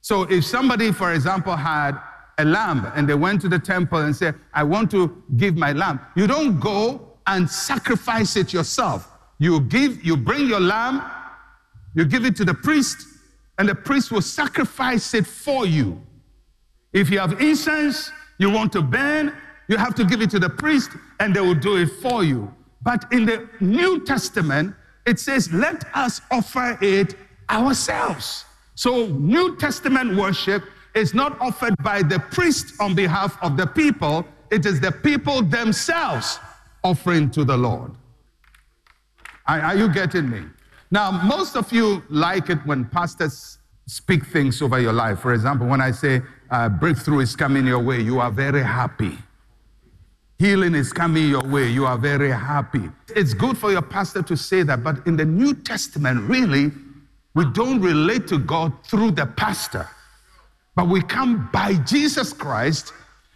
So 0.00 0.22
if 0.22 0.44
somebody, 0.44 0.92
for 0.92 1.12
example, 1.12 1.56
had 1.56 1.98
a 2.38 2.44
lamb 2.44 2.90
and 2.94 3.08
they 3.08 3.14
went 3.14 3.40
to 3.42 3.48
the 3.48 3.58
temple 3.58 3.98
and 3.98 4.14
said, 4.14 4.34
I 4.54 4.62
want 4.62 4.90
to 4.92 5.22
give 5.36 5.56
my 5.56 5.72
lamb, 5.72 6.00
you 6.16 6.26
don't 6.26 6.58
go 6.58 7.18
and 7.26 7.48
sacrifice 7.48 8.36
it 8.36 8.52
yourself. 8.52 9.10
You 9.38 9.60
give, 9.60 10.04
you 10.04 10.16
bring 10.16 10.46
your 10.46 10.60
lamb, 10.60 11.02
you 11.94 12.04
give 12.04 12.24
it 12.24 12.36
to 12.36 12.44
the 12.44 12.54
priest, 12.54 13.06
and 13.58 13.68
the 13.68 13.74
priest 13.74 14.10
will 14.10 14.22
sacrifice 14.22 15.14
it 15.14 15.26
for 15.26 15.66
you. 15.66 16.00
If 16.92 17.10
you 17.10 17.18
have 17.18 17.40
incense 17.40 18.10
you 18.38 18.50
want 18.50 18.72
to 18.72 18.82
burn, 18.82 19.34
you 19.68 19.76
have 19.76 19.94
to 19.94 20.04
give 20.04 20.20
it 20.20 20.30
to 20.30 20.38
the 20.38 20.48
priest, 20.50 20.90
and 21.20 21.34
they 21.34 21.40
will 21.40 21.54
do 21.54 21.76
it 21.76 21.88
for 22.02 22.22
you. 22.22 22.52
But 22.82 23.04
in 23.12 23.24
the 23.24 23.48
New 23.60 24.04
Testament, 24.04 24.74
it 25.06 25.18
says, 25.18 25.52
let 25.52 25.84
us 25.94 26.20
offer 26.30 26.78
it 26.80 27.14
ourselves. 27.50 28.44
So, 28.74 29.06
New 29.06 29.56
Testament 29.56 30.16
worship 30.16 30.64
is 30.94 31.14
not 31.14 31.40
offered 31.40 31.74
by 31.82 32.02
the 32.02 32.18
priest 32.18 32.74
on 32.80 32.94
behalf 32.94 33.38
of 33.42 33.56
the 33.56 33.66
people, 33.66 34.26
it 34.50 34.66
is 34.66 34.80
the 34.80 34.92
people 34.92 35.42
themselves 35.42 36.38
offering 36.84 37.30
to 37.30 37.44
the 37.44 37.56
Lord. 37.56 37.92
Are, 39.48 39.60
are 39.60 39.76
you 39.76 39.92
getting 39.92 40.28
me? 40.28 40.42
Now, 40.90 41.10
most 41.10 41.56
of 41.56 41.72
you 41.72 42.02
like 42.08 42.50
it 42.50 42.58
when 42.64 42.84
pastors 42.84 43.58
speak 43.86 44.26
things 44.26 44.60
over 44.62 44.80
your 44.80 44.92
life. 44.92 45.20
For 45.20 45.32
example, 45.34 45.66
when 45.66 45.80
I 45.80 45.90
say 45.90 46.22
uh, 46.50 46.68
breakthrough 46.68 47.20
is 47.20 47.36
coming 47.36 47.66
your 47.66 47.80
way, 47.80 48.00
you 48.00 48.20
are 48.20 48.30
very 48.30 48.62
happy. 48.62 49.16
Healing 50.38 50.74
is 50.74 50.92
coming 50.92 51.28
your 51.28 51.44
way, 51.44 51.68
you 51.68 51.86
are 51.86 51.96
very 51.96 52.30
happy. 52.30 52.90
It's 53.08 53.32
good 53.32 53.56
for 53.56 53.72
your 53.72 53.82
pastor 53.82 54.22
to 54.22 54.36
say 54.36 54.62
that, 54.64 54.84
but 54.84 55.06
in 55.06 55.16
the 55.16 55.24
New 55.24 55.54
Testament, 55.54 56.28
really, 56.28 56.72
we 57.34 57.44
don't 57.52 57.80
relate 57.80 58.26
to 58.28 58.38
God 58.38 58.72
through 58.84 59.12
the 59.12 59.26
pastor, 59.26 59.88
but 60.74 60.88
we 60.88 61.00
come 61.00 61.48
by 61.52 61.74
Jesus 61.74 62.32
Christ 62.32 62.92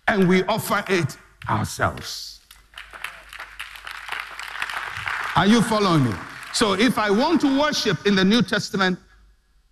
and 0.09 0.29
we 0.29 0.43
offer 0.45 0.85
it 0.89 1.17
ourselves. 1.49 2.40
Are 5.37 5.47
you 5.47 5.63
following 5.63 6.05
me? 6.05 6.13
So 6.53 6.73
if 6.73 6.99
I 6.99 7.11
want 7.11 7.41
to 7.43 7.61
worship 7.61 8.07
in 8.07 8.17
the 8.17 8.25
New 8.25 8.43
Testament, 8.43 8.99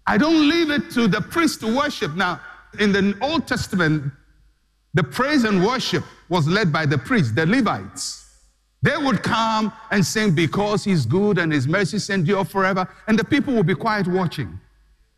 I 0.07 0.17
don't 0.17 0.49
leave 0.49 0.71
it 0.71 0.91
to 0.93 1.09
the 1.09 1.21
priest 1.21 1.61
to 1.61 1.77
worship. 1.77 2.15
Now, 2.15 2.41
in 2.79 2.93
the 2.93 3.19
Old 3.21 3.47
Testament, 3.49 4.13
the 4.95 5.03
praise 5.03 5.45
and 5.45 5.65
worship 5.65 6.05
was 6.29 6.47
led 6.47 6.73
by 6.73 6.87
the 6.87 6.97
priests, 6.97 7.33
the 7.33 7.45
Levites. 7.45 8.25
They 8.83 8.97
would 8.97 9.23
come 9.25 9.73
and 9.91 10.07
sing, 10.07 10.35
Because 10.35 10.85
he's 10.85 11.05
good 11.05 11.39
and 11.39 11.53
his 11.53 11.67
mercies 11.67 12.09
endure 12.09 12.45
forever. 12.45 12.89
And 13.09 13.19
the 13.19 13.25
people 13.25 13.53
will 13.53 13.65
be 13.65 13.75
quiet 13.75 14.07
watching. 14.07 14.61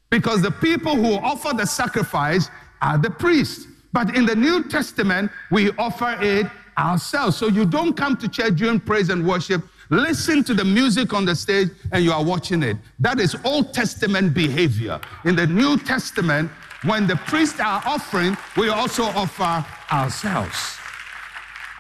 Because 0.09 0.40
the 0.40 0.50
people 0.50 0.97
who 0.97 1.14
offer 1.14 1.54
the 1.54 1.66
sacrifice 1.66 2.49
are 2.80 2.97
the 2.97 3.11
priests. 3.11 3.66
But 3.92 4.16
in 4.16 4.25
the 4.25 4.35
New 4.35 4.64
Testament, 4.64 5.30
we 5.50 5.70
offer 5.73 6.16
it 6.20 6.47
ourselves. 6.78 7.37
So 7.37 7.49
you 7.49 7.66
don't 7.66 7.97
come 7.97 8.16
to 8.16 8.28
church 8.28 8.56
during 8.56 8.80
praise 8.80 9.11
and 9.11 9.26
worship 9.26 9.62
Listen 9.90 10.44
to 10.44 10.54
the 10.54 10.64
music 10.64 11.12
on 11.12 11.25
the 11.25 11.35
stage 11.35 11.68
and 11.90 12.04
you 12.04 12.12
are 12.12 12.25
watching 12.25 12.62
it. 12.62 12.76
That 13.00 13.18
is 13.18 13.37
Old 13.44 13.75
Testament 13.75 14.32
behavior. 14.32 15.00
In 15.25 15.35
the 15.35 15.49
New 15.49 15.76
Testament, 15.78 16.49
when 16.85 17.09
the 17.09 17.16
priests 17.16 17.59
are 17.59 17.82
offering, 17.85 18.37
we 18.56 18.68
also 18.68 19.02
offer 19.02 19.66
ourselves. 19.92 20.78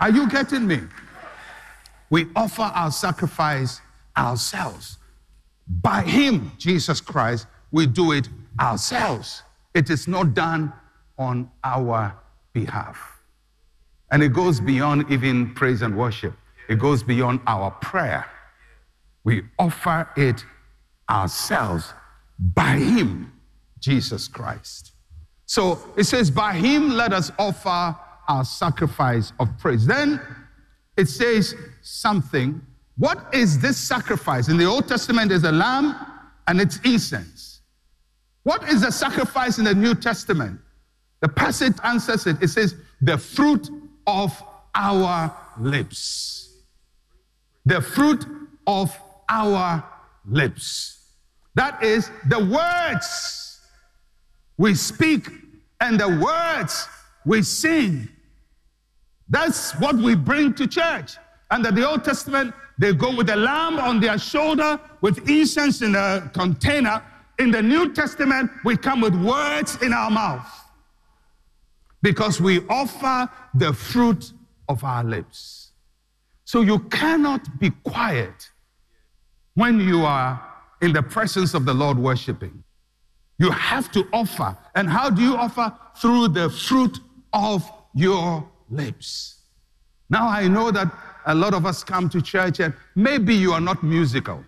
Are 0.00 0.10
you 0.10 0.28
getting 0.28 0.66
me? 0.66 0.80
We 2.10 2.26
offer 2.34 2.62
our 2.62 2.90
sacrifice 2.90 3.80
ourselves. 4.16 4.98
By 5.68 6.02
Him, 6.02 6.50
Jesus 6.58 7.00
Christ, 7.00 7.46
we 7.70 7.86
do 7.86 8.10
it 8.10 8.28
ourselves. 8.58 9.42
It 9.72 9.88
is 9.88 10.08
not 10.08 10.34
done 10.34 10.72
on 11.16 11.48
our 11.62 12.14
behalf. 12.52 13.20
And 14.10 14.20
it 14.22 14.32
goes 14.32 14.58
beyond 14.58 15.10
even 15.12 15.54
praise 15.54 15.82
and 15.82 15.96
worship. 15.96 16.34
It 16.70 16.78
goes 16.78 17.02
beyond 17.02 17.40
our 17.48 17.72
prayer. 17.72 18.24
We 19.24 19.42
offer 19.58 20.08
it 20.16 20.44
ourselves 21.10 21.92
by 22.38 22.76
Him, 22.76 23.32
Jesus 23.80 24.28
Christ. 24.28 24.92
So 25.46 25.80
it 25.96 26.04
says, 26.04 26.30
By 26.30 26.52
Him 26.52 26.90
let 26.90 27.12
us 27.12 27.32
offer 27.40 27.96
our 28.28 28.44
sacrifice 28.44 29.32
of 29.40 29.48
praise. 29.58 29.84
Then 29.84 30.20
it 30.96 31.06
says 31.06 31.56
something. 31.82 32.64
What 32.96 33.34
is 33.34 33.58
this 33.58 33.76
sacrifice? 33.76 34.48
In 34.48 34.56
the 34.56 34.66
Old 34.66 34.86
Testament, 34.86 35.30
there's 35.30 35.42
a 35.42 35.50
lamb 35.50 35.96
and 36.46 36.60
it's 36.60 36.78
incense. 36.84 37.62
What 38.44 38.68
is 38.68 38.82
the 38.82 38.92
sacrifice 38.92 39.58
in 39.58 39.64
the 39.64 39.74
New 39.74 39.96
Testament? 39.96 40.60
The 41.20 41.28
passage 41.28 41.74
answers 41.82 42.28
it. 42.28 42.40
It 42.40 42.48
says, 42.48 42.76
The 43.02 43.18
fruit 43.18 43.68
of 44.06 44.40
our 44.76 45.36
lips 45.58 46.49
the 47.64 47.80
fruit 47.80 48.26
of 48.66 48.96
our 49.28 49.84
lips. 50.26 51.14
That 51.54 51.82
is 51.82 52.10
the 52.28 52.44
words 52.44 53.60
we 54.56 54.74
speak 54.74 55.28
and 55.80 55.98
the 55.98 56.08
words 56.08 56.88
we 57.24 57.42
sing. 57.42 58.08
That's 59.28 59.72
what 59.78 59.96
we 59.96 60.14
bring 60.14 60.54
to 60.54 60.66
church. 60.66 61.16
Under 61.50 61.70
the 61.70 61.88
Old 61.88 62.04
Testament, 62.04 62.54
they 62.78 62.92
go 62.94 63.14
with 63.14 63.30
a 63.30 63.36
lamb 63.36 63.78
on 63.78 64.00
their 64.00 64.18
shoulder 64.18 64.80
with 65.00 65.28
incense 65.28 65.82
in 65.82 65.94
a 65.94 66.30
container. 66.32 67.02
In 67.38 67.50
the 67.50 67.62
New 67.62 67.92
Testament, 67.92 68.50
we 68.64 68.76
come 68.76 69.00
with 69.00 69.14
words 69.14 69.80
in 69.82 69.92
our 69.92 70.10
mouth 70.10 70.46
because 72.02 72.40
we 72.40 72.66
offer 72.68 73.30
the 73.54 73.72
fruit 73.72 74.32
of 74.68 74.84
our 74.84 75.04
lips. 75.04 75.69
So 76.50 76.62
you 76.62 76.80
cannot 76.80 77.60
be 77.60 77.70
quiet 77.84 78.50
when 79.54 79.78
you 79.78 80.04
are 80.04 80.44
in 80.82 80.92
the 80.92 81.00
presence 81.00 81.54
of 81.54 81.64
the 81.64 81.72
Lord 81.72 81.96
worshiping. 81.96 82.64
You 83.38 83.52
have 83.52 83.92
to 83.92 84.04
offer. 84.12 84.58
And 84.74 84.90
how 84.90 85.10
do 85.10 85.22
you 85.22 85.36
offer? 85.36 85.72
Through 85.98 86.30
the 86.30 86.50
fruit 86.50 86.98
of 87.32 87.62
your 87.94 88.50
lips. 88.68 89.42
Now 90.08 90.26
I 90.26 90.48
know 90.48 90.72
that 90.72 90.92
a 91.24 91.36
lot 91.36 91.54
of 91.54 91.66
us 91.66 91.84
come 91.84 92.08
to 92.08 92.20
church 92.20 92.58
and 92.58 92.74
maybe 92.96 93.32
you 93.32 93.52
are 93.52 93.60
not 93.60 93.84
musical. 93.84 94.42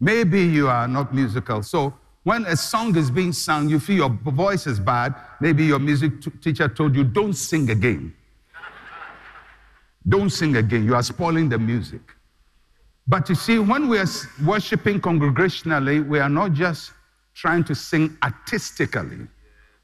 Maybe 0.00 0.42
you 0.42 0.66
are 0.66 0.88
not 0.88 1.14
musical. 1.14 1.62
So 1.62 1.94
when 2.24 2.46
a 2.46 2.56
song 2.56 2.96
is 2.96 3.12
being 3.12 3.32
sung, 3.32 3.68
you 3.68 3.78
feel 3.78 3.96
your 3.96 4.32
voice 4.32 4.66
is 4.66 4.80
bad. 4.80 5.14
Maybe 5.40 5.66
your 5.66 5.78
music 5.78 6.20
t- 6.20 6.32
teacher 6.42 6.66
told 6.66 6.96
you, 6.96 7.04
don't 7.04 7.34
sing 7.34 7.70
again. 7.70 8.12
Don't 10.08 10.30
sing 10.30 10.56
again. 10.56 10.84
You 10.84 10.94
are 10.94 11.02
spoiling 11.02 11.48
the 11.48 11.58
music. 11.58 12.00
But 13.06 13.28
you 13.28 13.34
see, 13.34 13.58
when 13.58 13.88
we 13.88 13.98
are 13.98 14.06
worshiping 14.44 15.00
congregationally, 15.00 16.06
we 16.06 16.20
are 16.20 16.28
not 16.28 16.52
just 16.52 16.92
trying 17.34 17.64
to 17.64 17.74
sing 17.74 18.16
artistically, 18.22 19.26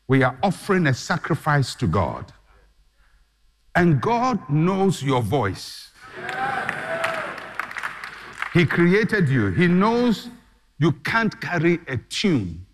we 0.08 0.22
are 0.22 0.36
offering 0.42 0.86
a 0.86 0.94
sacrifice 0.94 1.74
to 1.76 1.86
God. 1.86 2.32
And 3.74 4.00
God 4.00 4.48
knows 4.48 5.02
your 5.02 5.22
voice. 5.22 5.90
He 8.52 8.64
created 8.64 9.28
you, 9.28 9.50
He 9.50 9.66
knows 9.66 10.28
you 10.78 10.92
can't 10.92 11.38
carry 11.40 11.80
a 11.88 11.96
tune. 11.96 12.64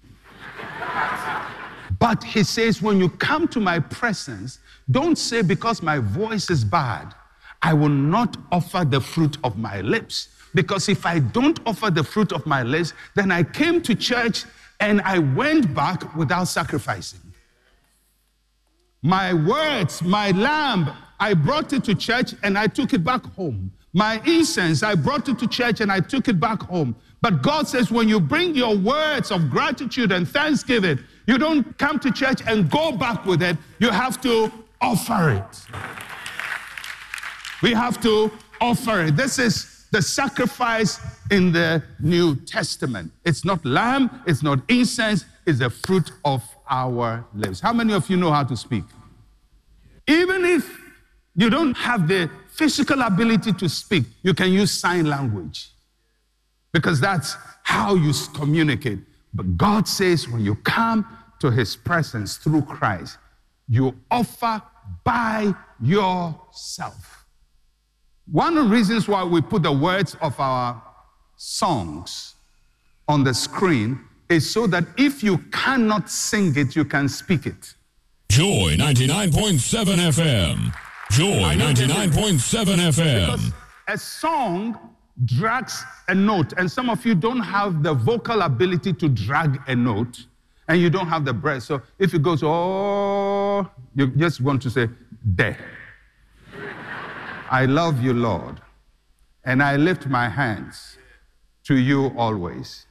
But 1.99 2.23
He 2.23 2.43
says, 2.43 2.83
when 2.83 2.99
you 2.99 3.09
come 3.09 3.49
to 3.49 3.61
my 3.61 3.79
presence, 3.79 4.59
don't 4.91 5.17
say 5.17 5.43
because 5.43 5.83
my 5.83 5.99
voice 5.99 6.51
is 6.51 6.65
bad. 6.65 7.15
I 7.62 7.73
will 7.73 7.88
not 7.88 8.37
offer 8.50 8.85
the 8.85 9.00
fruit 9.00 9.38
of 9.45 9.57
my 9.57 9.81
lips. 9.81 10.28
Because 10.54 10.88
if 10.88 11.07
I 11.07 11.21
don't 11.21 11.59
offer 11.64 11.90
the 11.90 12.04
fruit 12.04 12.33
of 12.33 12.45
my 12.45 12.62
lips, 12.62 12.92
then 13.14 13.31
I 13.31 13.42
came 13.42 13.81
to 13.83 13.95
church 13.95 14.45
and 14.81 15.00
I 15.02 15.19
went 15.19 15.73
back 15.75 16.14
without 16.16 16.45
sacrificing. 16.45 17.21
My 19.02 19.33
words, 19.33 20.02
my 20.02 20.31
lamb, 20.33 20.90
I 21.19 21.35
brought 21.35 21.73
it 21.73 21.85
to 21.85 21.95
church 21.95 22.35
and 22.42 22.59
I 22.59 22.66
took 22.66 22.92
it 22.92 23.04
back 23.04 23.25
home. 23.35 23.73
My 23.92 24.21
incense, 24.26 24.83
I 24.83 24.95
brought 24.95 25.28
it 25.28 25.38
to 25.38 25.47
church 25.47 25.81
and 25.81 25.90
I 25.90 26.00
took 26.00 26.28
it 26.28 26.40
back 26.40 26.62
home. 26.62 26.97
But 27.21 27.42
God 27.42 27.69
says, 27.69 27.90
when 27.90 28.09
you 28.09 28.19
bring 28.19 28.54
your 28.54 28.76
words 28.76 29.31
of 29.31 29.49
gratitude 29.50 30.12
and 30.12 30.28
thanksgiving, 30.28 30.99
you 31.26 31.38
don't 31.38 31.78
come 31.78 31.99
to 32.00 32.11
church 32.11 32.42
and 32.47 32.69
go 32.71 32.92
back 32.92 33.25
with 33.25 33.42
it. 33.42 33.57
You 33.78 33.90
have 33.90 34.21
to 34.23 34.50
offer 34.81 35.31
it. 35.31 36.12
We 37.62 37.73
have 37.73 38.00
to 38.02 38.31
offer 38.61 39.02
it. 39.02 39.16
This 39.16 39.38
is 39.38 39.87
the 39.92 40.02
sacrifice 40.02 40.99
in 41.31 41.52
the 41.52 41.83
New 42.00 42.35
Testament. 42.37 43.12
It's 43.25 43.45
not 43.45 43.64
lamb, 43.64 44.23
it's 44.26 44.42
not 44.42 44.59
incense, 44.69 45.25
it's 45.47 45.61
the 45.61 45.71
fruit 45.71 46.11
of 46.25 46.42
our 46.69 47.25
lips. 47.35 47.61
How 47.61 47.73
many 47.73 47.92
of 47.92 48.09
you 48.11 48.16
know 48.16 48.33
how 48.33 48.42
to 48.45 48.57
speak? 48.57 48.85
Even 50.09 50.45
if 50.45 50.81
you 51.37 51.50
don't 51.50 51.76
have 51.76 52.09
the 52.09 52.28
physical 52.50 53.00
ability 53.02 53.52
to 53.52 53.69
speak, 53.69 54.04
you 54.23 54.35
can 54.35 54.50
use 54.50 54.73
sign 54.73 55.07
language 55.07 55.71
because 56.73 57.00
that's 57.00 57.37
how 57.62 57.95
you 57.95 58.12
communicate. 58.35 58.99
But 59.35 59.57
God 59.57 59.87
says 59.87 60.28
when 60.28 60.45
you 60.45 60.57
come 60.57 61.07
to 61.40 61.50
his 61.50 61.76
presence 61.76 62.37
through 62.37 62.62
Christ, 62.62 63.19
you 63.69 63.95
offer 64.11 64.62
by 65.04 65.54
yourself. 65.81 67.22
One 68.31 68.57
of 68.57 68.64
the 68.67 68.71
reasons 68.71 69.09
why 69.09 69.25
we 69.25 69.41
put 69.41 69.62
the 69.62 69.73
words 69.73 70.17
of 70.21 70.38
our 70.38 70.81
songs 71.37 72.37
on 73.09 73.25
the 73.25 73.35
screen 73.35 74.00
is 74.29 74.49
so 74.50 74.67
that 74.69 74.85
if 74.97 75.23
you 75.23 75.38
cannot 75.50 76.09
sing 76.09 76.57
it, 76.57 76.76
you 76.76 76.85
can 76.85 77.09
speak 77.09 77.47
it. 77.47 77.75
Joy 78.31 78.76
99.7 78.79 79.97
FM. 79.97 80.75
Joy 81.11 81.55
99.7 81.57 82.76
FM. 82.76 83.26
Because 83.26 83.52
a 83.88 83.99
song 83.99 84.79
drags 85.25 85.85
a 86.09 86.14
note, 86.14 86.55
and 86.57 86.71
some 86.71 86.88
of 86.88 87.05
you 87.05 87.14
don't 87.14 87.41
have 87.41 87.83
the 87.83 87.93
vocal 87.93 88.43
ability 88.43 88.93
to 88.95 89.09
drag 89.09 89.61
a 89.67 89.76
note, 89.76 90.25
and 90.69 90.81
you 90.81 90.88
don't 90.88 91.09
have 91.09 91.25
the 91.25 91.33
breath. 91.35 91.64
So 91.64 91.83
if 91.99 92.14
it 92.14 92.23
goes, 92.23 92.43
oh, 92.43 93.69
you 93.95 94.07
just 94.07 94.41
want 94.41 94.62
to 94.62 94.71
say, 94.71 94.88
there. 95.25 95.59
I 97.53 97.67
love 97.67 98.03
you, 98.03 98.15
Lord, 98.15 98.63
and 99.45 99.63
I 99.63 99.77
lift 99.77 100.07
my 100.07 100.27
hands 100.27 100.97
to 101.65 101.77
you 101.77 102.11
always. 102.17 102.87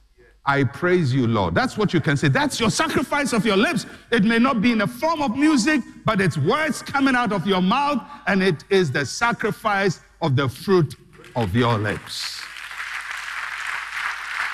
I 0.46 0.62
praise 0.62 1.12
you, 1.12 1.26
Lord. 1.26 1.56
That's 1.56 1.76
what 1.76 1.92
you 1.92 2.00
can 2.00 2.16
say. 2.16 2.28
That's 2.28 2.60
your 2.60 2.70
sacrifice 2.70 3.32
of 3.32 3.44
your 3.44 3.56
lips. 3.56 3.86
It 4.12 4.22
may 4.22 4.38
not 4.38 4.62
be 4.62 4.70
in 4.70 4.78
the 4.78 4.86
form 4.86 5.20
of 5.20 5.36
music, 5.36 5.80
but 6.04 6.20
it's 6.20 6.38
words 6.38 6.80
coming 6.80 7.16
out 7.16 7.32
of 7.32 7.44
your 7.44 7.60
mouth, 7.60 8.02
and 8.28 8.40
it 8.40 8.62
is 8.70 8.92
the 8.92 9.04
sacrifice 9.04 9.98
of 10.20 10.36
the 10.36 10.48
fruit 10.48 10.94
of 11.34 11.56
your 11.56 11.76
lips. 11.76 12.40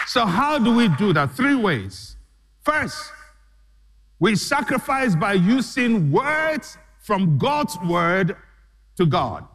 So, 0.06 0.24
how 0.24 0.58
do 0.58 0.74
we 0.74 0.88
do 0.88 1.12
that? 1.12 1.32
Three 1.32 1.54
ways. 1.54 2.16
First, 2.62 3.12
we 4.18 4.36
sacrifice 4.36 5.14
by 5.14 5.34
using 5.34 6.10
words 6.10 6.78
from 6.98 7.36
God's 7.36 7.76
word 7.86 8.36
to 8.96 9.04
God. 9.04 9.46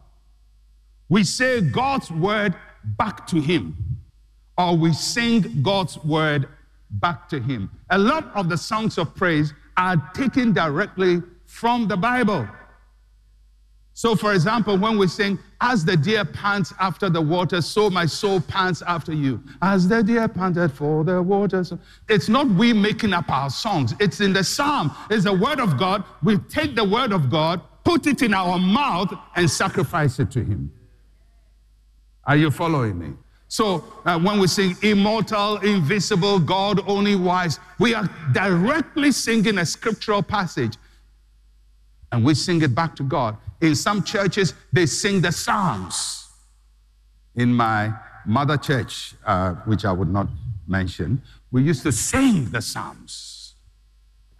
We 1.08 1.24
say 1.24 1.60
God's 1.60 2.10
word 2.10 2.54
back 2.96 3.26
to 3.28 3.40
Him 3.40 3.76
or 4.56 4.76
we 4.76 4.92
sing 4.92 5.62
God's 5.62 6.02
word 6.04 6.48
back 6.90 7.28
to 7.30 7.40
Him. 7.40 7.70
A 7.90 7.98
lot 7.98 8.30
of 8.34 8.48
the 8.48 8.56
songs 8.56 8.98
of 8.98 9.14
praise 9.14 9.52
are 9.76 9.96
taken 10.14 10.52
directly 10.52 11.22
from 11.46 11.88
the 11.88 11.96
Bible. 11.96 12.46
So, 13.96 14.16
for 14.16 14.32
example, 14.32 14.76
when 14.76 14.98
we 14.98 15.06
sing, 15.06 15.38
As 15.60 15.84
the 15.84 15.96
deer 15.96 16.24
pants 16.24 16.74
after 16.80 17.08
the 17.08 17.22
water, 17.22 17.62
so 17.62 17.88
my 17.88 18.06
soul 18.06 18.40
pants 18.40 18.82
after 18.86 19.12
you. 19.12 19.40
As 19.62 19.88
the 19.88 20.02
deer 20.02 20.28
panted 20.28 20.72
for 20.72 21.04
the 21.04 21.22
waters. 21.22 21.72
It's 22.08 22.28
not 22.28 22.48
we 22.48 22.72
making 22.72 23.12
up 23.12 23.30
our 23.30 23.50
songs, 23.50 23.94
it's 24.00 24.20
in 24.20 24.32
the 24.32 24.44
psalm, 24.44 24.92
it's 25.10 25.24
the 25.24 25.32
word 25.32 25.60
of 25.60 25.78
God. 25.78 26.04
We 26.22 26.38
take 26.38 26.74
the 26.74 26.84
word 26.84 27.12
of 27.12 27.30
God, 27.30 27.60
put 27.84 28.06
it 28.06 28.22
in 28.22 28.34
our 28.34 28.58
mouth, 28.58 29.12
and 29.36 29.48
sacrifice 29.48 30.18
it 30.18 30.30
to 30.32 30.40
Him. 30.44 30.72
Are 32.26 32.36
you 32.36 32.50
following 32.50 32.98
me? 32.98 33.12
So 33.48 33.84
uh, 34.04 34.18
when 34.18 34.40
we 34.40 34.46
sing 34.46 34.76
immortal, 34.82 35.58
invisible, 35.58 36.38
God 36.40 36.80
only 36.88 37.14
wise, 37.14 37.60
we 37.78 37.94
are 37.94 38.08
directly 38.32 39.12
singing 39.12 39.58
a 39.58 39.66
scriptural 39.66 40.22
passage 40.22 40.76
and 42.10 42.24
we 42.24 42.34
sing 42.34 42.62
it 42.62 42.74
back 42.74 42.96
to 42.96 43.02
God. 43.02 43.36
In 43.60 43.74
some 43.74 44.02
churches, 44.02 44.54
they 44.72 44.86
sing 44.86 45.20
the 45.20 45.32
Psalms. 45.32 46.28
In 47.34 47.52
my 47.52 47.92
mother 48.24 48.56
church, 48.56 49.14
uh, 49.26 49.54
which 49.66 49.84
I 49.84 49.92
would 49.92 50.10
not 50.10 50.28
mention, 50.66 51.22
we 51.50 51.62
used 51.62 51.82
to 51.82 51.92
sing 51.92 52.50
the 52.50 52.62
Psalms. 52.62 53.54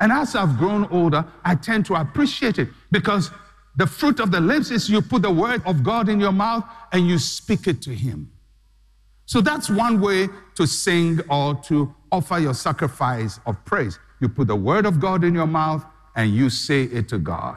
And 0.01 0.13
as 0.13 0.35
I've 0.35 0.59
grown 0.59 0.87
older, 0.87 1.25
I 1.45 1.55
tend 1.55 1.87
to 1.87 1.95
appreciate 1.95 2.59
it 2.59 2.69
because 2.91 3.31
the 3.77 3.87
fruit 3.87 4.21
of 4.21 4.31
the 4.31 4.41
lips 4.41 4.71
is 4.71 4.89
you 4.89 5.03
put 5.03 5.23
the 5.23 5.31
word 5.31 5.63
of 5.67 5.83
God 5.83 6.09
in 6.09 6.21
your 6.21 6.33
mouth 6.33 6.65
and 6.93 7.09
you 7.09 7.19
speak 7.19 7.67
it 7.67 7.83
to 7.83 7.95
Him. 7.95 8.31
So 9.27 9.41
that's 9.41 9.69
one 9.71 10.01
way 10.01 10.29
to 10.55 10.67
sing 10.67 11.21
or 11.29 11.55
to 11.65 11.95
offer 12.13 12.39
your 12.39 12.55
sacrifice 12.55 13.41
of 13.47 13.63
praise. 13.65 13.99
You 14.21 14.29
put 14.29 14.47
the 14.47 14.57
word 14.57 14.87
of 14.87 15.01
God 15.01 15.25
in 15.25 15.35
your 15.35 15.47
mouth 15.47 15.85
and 16.15 16.33
you 16.33 16.51
say 16.51 16.85
it 16.85 17.09
to 17.09 17.19
God. 17.19 17.57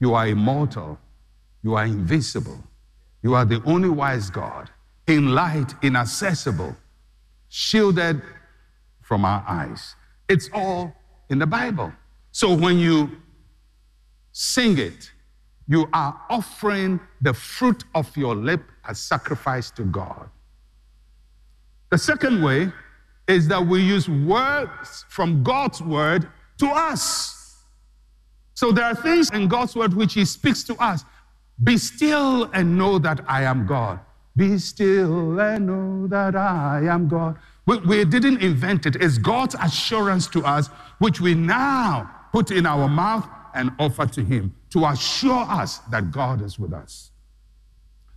You 0.00 0.14
are 0.14 0.26
immortal. 0.26 0.98
You 1.62 1.74
are 1.74 1.84
invisible. 1.84 2.58
You 3.22 3.34
are 3.34 3.44
the 3.44 3.62
only 3.64 3.90
wise 3.90 4.30
God, 4.30 4.70
in 5.06 5.34
light, 5.34 5.74
inaccessible, 5.82 6.74
shielded 7.48 8.22
from 9.02 9.24
our 9.24 9.44
eyes. 9.46 9.94
It's 10.28 10.48
all 10.54 10.94
in 11.28 11.38
the 11.38 11.46
Bible. 11.46 11.92
So 12.32 12.54
when 12.54 12.78
you 12.78 13.10
sing 14.32 14.78
it, 14.78 15.10
you 15.70 15.88
are 15.92 16.20
offering 16.28 16.98
the 17.22 17.32
fruit 17.32 17.84
of 17.94 18.14
your 18.16 18.34
lip 18.34 18.60
as 18.88 18.98
sacrifice 18.98 19.70
to 19.70 19.84
God. 19.84 20.28
The 21.92 21.98
second 21.98 22.42
way 22.42 22.72
is 23.28 23.46
that 23.46 23.64
we 23.64 23.80
use 23.80 24.08
words 24.08 25.04
from 25.08 25.44
God's 25.44 25.80
word 25.80 26.28
to 26.58 26.66
us. 26.66 27.62
So 28.54 28.72
there 28.72 28.84
are 28.84 28.96
things 28.96 29.30
in 29.30 29.46
God's 29.46 29.76
word 29.76 29.94
which 29.94 30.14
He 30.14 30.24
speaks 30.24 30.64
to 30.64 30.74
us. 30.82 31.04
Be 31.62 31.78
still 31.78 32.50
and 32.52 32.76
know 32.76 32.98
that 32.98 33.20
I 33.28 33.44
am 33.44 33.64
God. 33.64 34.00
Be 34.36 34.58
still 34.58 35.38
and 35.38 35.66
know 35.68 36.08
that 36.08 36.34
I 36.34 36.82
am 36.86 37.06
God. 37.06 37.38
We, 37.66 37.76
we 37.78 38.04
didn't 38.04 38.42
invent 38.42 38.86
it. 38.86 38.96
It's 38.96 39.18
God's 39.18 39.54
assurance 39.54 40.26
to 40.28 40.44
us, 40.44 40.66
which 40.98 41.20
we 41.20 41.36
now 41.36 42.10
put 42.32 42.50
in 42.50 42.66
our 42.66 42.88
mouth 42.88 43.28
and 43.54 43.70
offer 43.78 44.06
to 44.06 44.24
Him 44.24 44.52
to 44.70 44.86
assure 44.86 45.44
us 45.48 45.78
that 45.90 46.10
God 46.10 46.42
is 46.42 46.58
with 46.58 46.72
us. 46.72 47.10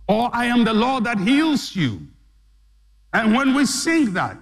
Or 0.08 0.30
I 0.32 0.46
am 0.46 0.64
the 0.64 0.72
Lord 0.72 1.04
that 1.04 1.18
heals 1.18 1.74
you. 1.74 2.00
And 3.12 3.34
when 3.34 3.54
we 3.54 3.66
sing 3.66 4.12
that, 4.14 4.36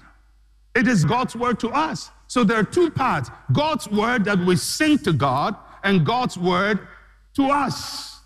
it 0.74 0.88
is 0.88 1.04
God's 1.04 1.36
word 1.36 1.60
to 1.60 1.70
us. 1.70 2.10
So 2.26 2.44
there 2.44 2.58
are 2.58 2.64
two 2.64 2.90
parts 2.90 3.30
God's 3.52 3.88
word 3.88 4.24
that 4.24 4.38
we 4.38 4.56
sing 4.56 4.98
to 4.98 5.12
God, 5.12 5.54
and 5.84 6.04
God's 6.04 6.38
word 6.38 6.86
to 7.34 7.44
us. 7.46 8.20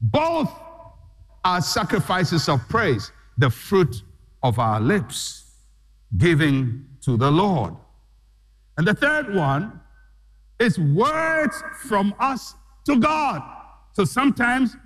Both 0.00 0.50
are 1.44 1.60
sacrifices 1.60 2.48
of 2.48 2.66
praise, 2.68 3.12
the 3.38 3.50
fruit 3.50 4.02
of 4.42 4.58
our 4.58 4.80
lips, 4.80 5.44
giving 6.16 6.86
to 7.02 7.16
the 7.16 7.30
Lord. 7.30 7.74
And 8.76 8.86
the 8.86 8.94
third 8.94 9.34
one 9.34 9.80
is 10.58 10.78
words 10.78 11.62
from 11.82 12.14
us 12.18 12.54
to 12.84 12.98
God. 12.98 13.42
So 13.92 14.04
sometimes 14.04 14.76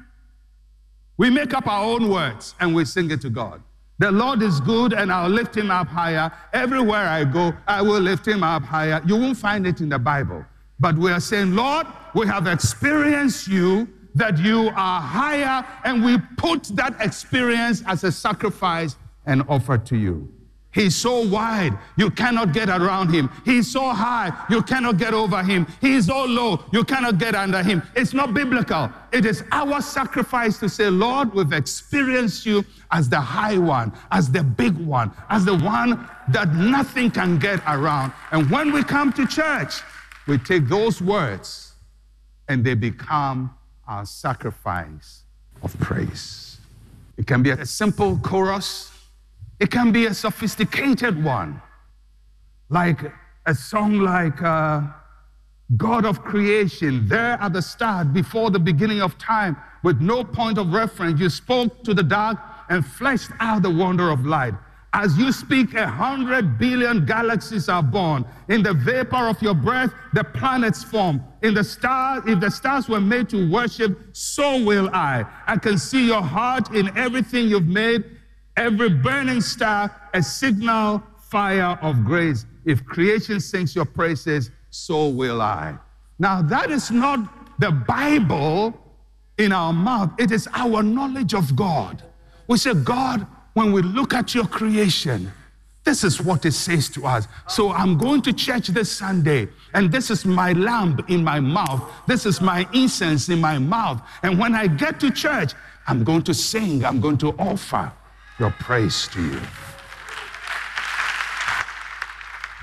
we 1.17 1.31
make 1.31 1.55
up 1.55 1.67
our 1.67 1.85
own 1.85 2.09
words 2.09 2.55
and 2.61 2.75
we 2.75 2.85
sing 2.85 3.11
it 3.11 3.21
to 3.23 3.31
God. 3.31 3.63
The 3.99 4.13
Lord 4.13 4.43
is 4.43 4.61
good 4.61 4.93
and 4.93 5.11
I'll 5.13 5.29
lift 5.29 5.57
him 5.57 5.71
up 5.71 5.89
higher. 5.89 6.31
Everywhere 6.53 7.07
I 7.09 7.25
go, 7.25 7.53
I 7.67 7.83
will 7.83 8.01
lift 8.01 8.27
him 8.27 8.45
up 8.45 8.63
higher. 8.63 9.03
You 9.05 9.17
won't 9.17 9.37
find 9.37 9.67
it 9.67 9.81
in 9.81 9.89
the 9.89 9.99
Bible. 9.99 10.45
But 10.79 10.97
we 10.97 11.11
are 11.11 11.21
saying, 11.21 11.57
Lord, 11.57 11.87
we 12.15 12.27
have 12.29 12.47
experienced 12.47 13.49
you, 13.49 13.89
that 14.15 14.39
you 14.39 14.71
are 14.75 15.01
higher, 15.01 15.67
and 15.85 16.05
we 16.05 16.19
put 16.37 16.65
that 16.77 16.97
experience 17.01 17.83
as 17.87 18.05
a 18.05 18.13
sacrifice 18.13 18.97
and 19.27 19.43
offer 19.49 19.77
to 19.79 19.97
you. 19.97 20.33
He's 20.79 20.95
so 20.95 21.27
wide, 21.27 21.77
you 21.97 22.09
cannot 22.09 22.53
get 22.53 22.69
around 22.69 23.12
him. 23.12 23.29
He's 23.45 23.69
so 23.69 23.91
high, 23.91 24.31
you 24.49 24.62
cannot 24.62 24.97
get 24.97 25.12
over 25.12 25.43
him. 25.43 25.67
He's 25.81 26.07
so 26.07 26.25
low, 26.25 26.62
you 26.73 26.85
cannot 26.85 27.19
get 27.19 27.35
under 27.35 27.64
him. 27.64 27.83
It's 27.97 28.14
not 28.14 28.33
biblical. 28.33 28.88
It 29.11 29.27
is 29.27 29.43
our 29.51 29.83
sacrifice 29.83 30.61
to 30.61 30.69
say, 30.69 30.88
Lord, 30.88 31.35
we've 31.35 31.53
experienced 31.53 32.47
you 32.47 32.64
as 32.93 33.09
the 33.09 33.19
high 33.19 33.59
one, 33.59 33.93
as 34.12 34.31
the 34.31 34.45
big 34.45 34.77
one, 34.77 35.11
as 35.31 35.45
the 35.45 35.57
one 35.59 36.09
that 36.29 36.55
nothing 36.55 37.11
can 37.11 37.41
get 37.41 37.61
around. 37.67 38.12
And 38.31 38.49
when 38.49 38.71
we 38.71 38.85
come 38.85 39.12
to 39.14 39.27
church, 39.27 39.81
we 40.29 40.38
take 40.38 40.69
those 40.69 41.03
words 41.03 41.73
and 42.47 42.62
they 42.62 42.75
become 42.75 43.53
our 43.88 44.07
sacrifice 44.07 45.25
of 45.61 45.77
praise. 45.81 46.59
It 47.17 47.27
can 47.27 47.43
be 47.43 47.51
a 47.51 47.67
simple 47.67 48.17
chorus, 48.19 48.93
it 49.61 49.71
can 49.71 49.92
be 49.92 50.07
a 50.07 50.14
sophisticated 50.14 51.23
one, 51.23 51.61
like 52.68 53.01
a 53.47 53.55
song 53.55 53.99
like 53.99 54.42
uh, 54.42 54.83
God 55.77 56.05
of 56.05 56.23
creation, 56.23 57.09
there 57.09 57.37
at 57.40 57.53
the 57.53 57.62
start, 57.62 58.12
before 58.12 58.51
the 58.51 58.59
beginning 58.59 59.03
of 59.03 59.18
time, 59.18 59.57
with 59.83 60.01
no 60.01 60.25
point 60.25 60.59
of 60.59 60.73
reference. 60.73 61.21
You 61.21 61.29
spoke 61.29 61.85
to 61.85 61.94
the 61.94 62.03
dark 62.03 62.38
and 62.71 62.85
fleshed 62.85 63.31
out 63.40 63.62
the 63.62 63.71
wonder 63.71 64.11
of 64.11 64.25
light. 64.25 64.55
As 64.94 65.18
you 65.18 65.33
speak, 65.33 65.75
a 65.75 65.87
hundred 65.87 66.59
billion 66.59 67.05
galaxies 67.05 67.68
are 67.68 67.83
born. 67.83 68.25
In 68.49 68.62
the 68.62 68.73
vapor 68.73 69.29
of 69.29 69.40
your 69.42 69.55
breath, 69.55 69.92
the 70.14 70.25
planets 70.25 70.83
form. 70.83 71.23
In 71.42 71.53
the 71.53 71.62
stars, 71.62 72.23
if 72.27 72.40
the 72.40 72.51
stars 72.51 72.88
were 72.88 73.01
made 73.01 73.29
to 73.29 73.51
worship, 73.51 73.99
so 74.12 74.64
will 74.64 74.88
I. 74.94 75.27
I 75.47 75.59
can 75.59 75.77
see 75.77 76.07
your 76.07 76.23
heart 76.23 76.75
in 76.75 76.97
everything 76.97 77.49
you've 77.49 77.66
made. 77.66 78.18
Every 78.59 78.88
burning 78.88 79.40
star, 79.40 79.94
a 80.12 80.21
signal 80.21 81.01
fire 81.31 81.79
of 81.81 82.05
grace. 82.05 82.44
If 82.64 82.85
creation 82.85 83.38
sings 83.38 83.77
your 83.77 83.85
praises, 83.85 84.51
so 84.71 85.07
will 85.07 85.40
I. 85.40 85.79
Now, 86.18 86.42
that 86.42 86.68
is 86.68 86.90
not 86.90 87.21
the 87.61 87.71
Bible 87.71 88.75
in 89.38 89.53
our 89.53 89.73
mouth, 89.73 90.11
it 90.18 90.33
is 90.33 90.49
our 90.55 90.83
knowledge 90.83 91.35
of 91.35 91.55
God. 91.55 92.03
We 92.49 92.59
say, 92.59 92.75
God, 92.75 93.25
when 93.55 93.71
we 93.71 93.81
look 93.83 94.12
at 94.12 94.35
your 94.35 94.49
creation, 94.49 95.31
this 95.85 96.03
is 96.03 96.21
what 96.21 96.44
it 96.44 96.51
says 96.51 96.88
to 96.90 97.07
us. 97.07 97.29
So 97.47 97.71
I'm 97.71 97.97
going 97.97 98.23
to 98.23 98.33
church 98.33 98.66
this 98.66 98.90
Sunday, 98.90 99.47
and 99.73 99.92
this 99.92 100.11
is 100.11 100.25
my 100.25 100.53
lamp 100.55 101.09
in 101.09 101.23
my 101.23 101.38
mouth. 101.38 101.88
This 102.09 102.27
is 102.27 102.40
my 102.40 102.68
incense 102.75 103.29
in 103.29 103.40
my 103.40 103.59
mouth. 103.59 104.03
And 104.25 104.37
when 104.37 104.57
I 104.57 104.66
get 104.66 104.99
to 104.99 105.12
church, 105.12 105.53
I'm 105.87 106.03
going 106.03 106.23
to 106.23 106.35
sing, 106.35 106.85
I'm 106.85 107.01
going 107.01 107.18
to 107.18 107.29
offer 107.38 107.92
your 108.38 108.51
praise 108.53 109.09
to 109.09 109.22
you. 109.22 109.40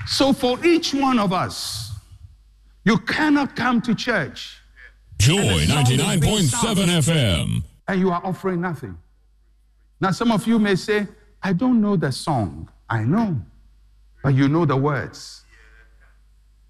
So 0.06 0.32
for 0.32 0.64
each 0.64 0.94
one 0.94 1.18
of 1.18 1.32
us, 1.32 1.92
you 2.84 2.98
cannot 2.98 3.56
come 3.56 3.82
to 3.82 3.94
church. 3.94 4.60
Joy 5.18 5.64
99.7 5.66 6.50
FM. 6.50 7.62
And 7.88 8.00
you 8.00 8.10
are 8.10 8.20
offering 8.24 8.60
nothing. 8.60 8.96
Now, 10.00 10.10
some 10.10 10.30
of 10.30 10.46
you 10.46 10.58
may 10.58 10.76
say, 10.76 11.08
I 11.42 11.52
don't 11.52 11.80
know 11.80 11.96
the 11.96 12.12
song. 12.12 12.68
I 12.88 13.02
know, 13.02 13.36
but 14.22 14.34
you 14.34 14.48
know 14.48 14.64
the 14.64 14.76
words. 14.76 15.42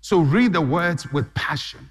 So 0.00 0.20
read 0.20 0.52
the 0.52 0.60
words 0.60 1.10
with 1.12 1.32
passion. 1.34 1.90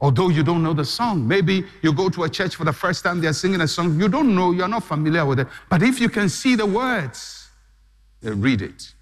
Although 0.00 0.30
you 0.30 0.42
don't 0.42 0.62
know 0.62 0.72
the 0.72 0.84
song, 0.84 1.28
maybe 1.28 1.64
you 1.82 1.92
go 1.92 2.08
to 2.08 2.24
a 2.24 2.28
church 2.28 2.56
for 2.56 2.64
the 2.64 2.72
first 2.72 3.04
time, 3.04 3.20
they're 3.20 3.34
singing 3.34 3.60
a 3.60 3.68
song, 3.68 4.00
you 4.00 4.08
don't 4.08 4.34
know, 4.34 4.50
you're 4.52 4.68
not 4.68 4.84
familiar 4.84 5.26
with 5.26 5.40
it. 5.40 5.48
But 5.68 5.82
if 5.82 6.00
you 6.00 6.08
can 6.08 6.28
see 6.28 6.54
the 6.54 6.64
words, 6.64 7.48
read 8.22 8.62
it. 8.62 8.94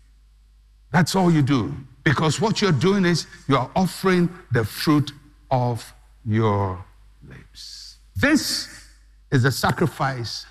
That's 0.90 1.14
all 1.14 1.30
you 1.30 1.42
do. 1.42 1.72
Because 2.02 2.40
what 2.40 2.61
you're 2.61 2.72
doing 2.72 3.04
is 3.04 3.26
you're 3.46 3.70
offering 3.76 4.28
the 4.50 4.64
fruit 4.64 5.12
of 5.50 5.92
your 6.26 6.82
lips. 7.28 7.98
This 8.16 8.87
is 9.30 9.44
a 9.44 9.52
sacrifice 9.52 10.46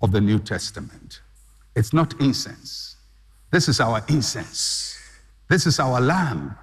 of 0.00 0.12
the 0.12 0.20
New 0.20 0.38
Testament. 0.38 1.20
It's 1.76 1.92
not 1.92 2.14
incense. 2.20 2.96
This 3.50 3.68
is 3.68 3.80
our 3.80 4.02
incense. 4.08 4.98
This 5.48 5.66
is 5.66 5.78
our 5.78 6.00
lamb. 6.00 6.56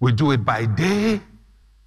We 0.00 0.12
do 0.12 0.30
it 0.30 0.44
by 0.44 0.64
day 0.64 1.20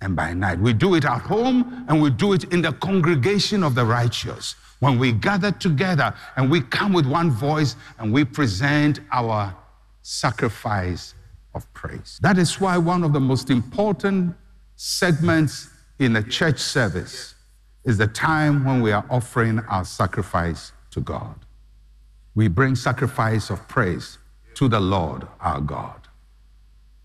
and 0.02 0.16
by 0.16 0.34
night. 0.34 0.60
We 0.60 0.74
do 0.74 0.96
it 0.96 1.06
at 1.06 1.22
home 1.22 1.86
and 1.88 2.02
we 2.02 2.10
do 2.10 2.34
it 2.34 2.46
in 2.46 2.62
the 2.62 2.74
congregation 2.74 3.64
of 3.64 3.76
the 3.76 3.86
righteous. 3.86 4.56
When 4.80 4.98
we 4.98 5.12
gather 5.12 5.52
together 5.52 6.14
and 6.36 6.50
we 6.50 6.62
come 6.62 6.92
with 6.92 7.06
one 7.06 7.30
voice 7.30 7.76
and 8.00 8.12
we 8.12 8.26
present 8.26 9.00
our 9.12 9.56
sacrifice 10.02 11.14
of 11.54 11.72
praise. 11.74 12.20
That 12.22 12.38
is 12.38 12.60
why 12.60 12.78
one 12.78 13.04
of 13.04 13.14
the 13.14 13.20
most 13.20 13.50
important 13.50 14.36
segments 14.76 15.70
in 16.00 16.14
the 16.14 16.24
church 16.24 16.58
service 16.58 17.36
is 17.84 17.98
the 17.98 18.08
time 18.08 18.66
when 18.66 18.82
we 18.82 18.92
are 18.92 19.06
offering 19.10 19.60
our 19.60 19.86
sacrifice 19.86 20.72
to 20.92 21.02
God. 21.02 21.36
We 22.34 22.48
bring 22.48 22.76
sacrifice 22.76 23.50
of 23.50 23.68
praise 23.68 24.18
to 24.56 24.68
the 24.68 24.80
Lord 24.80 25.28
our 25.40 25.62
God. 25.62 26.01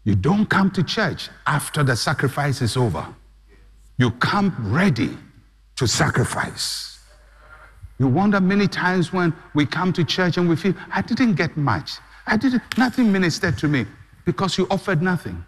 You 0.06 0.14
don't 0.14 0.46
come 0.46 0.70
to 0.70 0.84
church 0.84 1.30
after 1.48 1.82
the 1.82 1.96
sacrifice 1.96 2.62
is 2.62 2.76
over. 2.76 3.04
You 3.98 4.12
come 4.12 4.54
ready 4.60 5.10
to 5.74 5.88
sacrifice. 5.88 7.00
You 7.98 8.06
wonder 8.06 8.40
many 8.40 8.68
times 8.68 9.12
when 9.12 9.34
we 9.52 9.66
come 9.66 9.92
to 9.94 10.04
church 10.04 10.36
and 10.36 10.48
we 10.48 10.54
feel, 10.54 10.74
I 10.92 11.02
didn't 11.02 11.34
get 11.34 11.56
much. 11.56 11.98
I 12.24 12.36
didn't, 12.36 12.62
nothing 12.78 13.10
ministered 13.10 13.58
to 13.58 13.66
me 13.66 13.84
because 14.24 14.56
you 14.56 14.68
offered 14.70 15.02
nothing. 15.02 15.44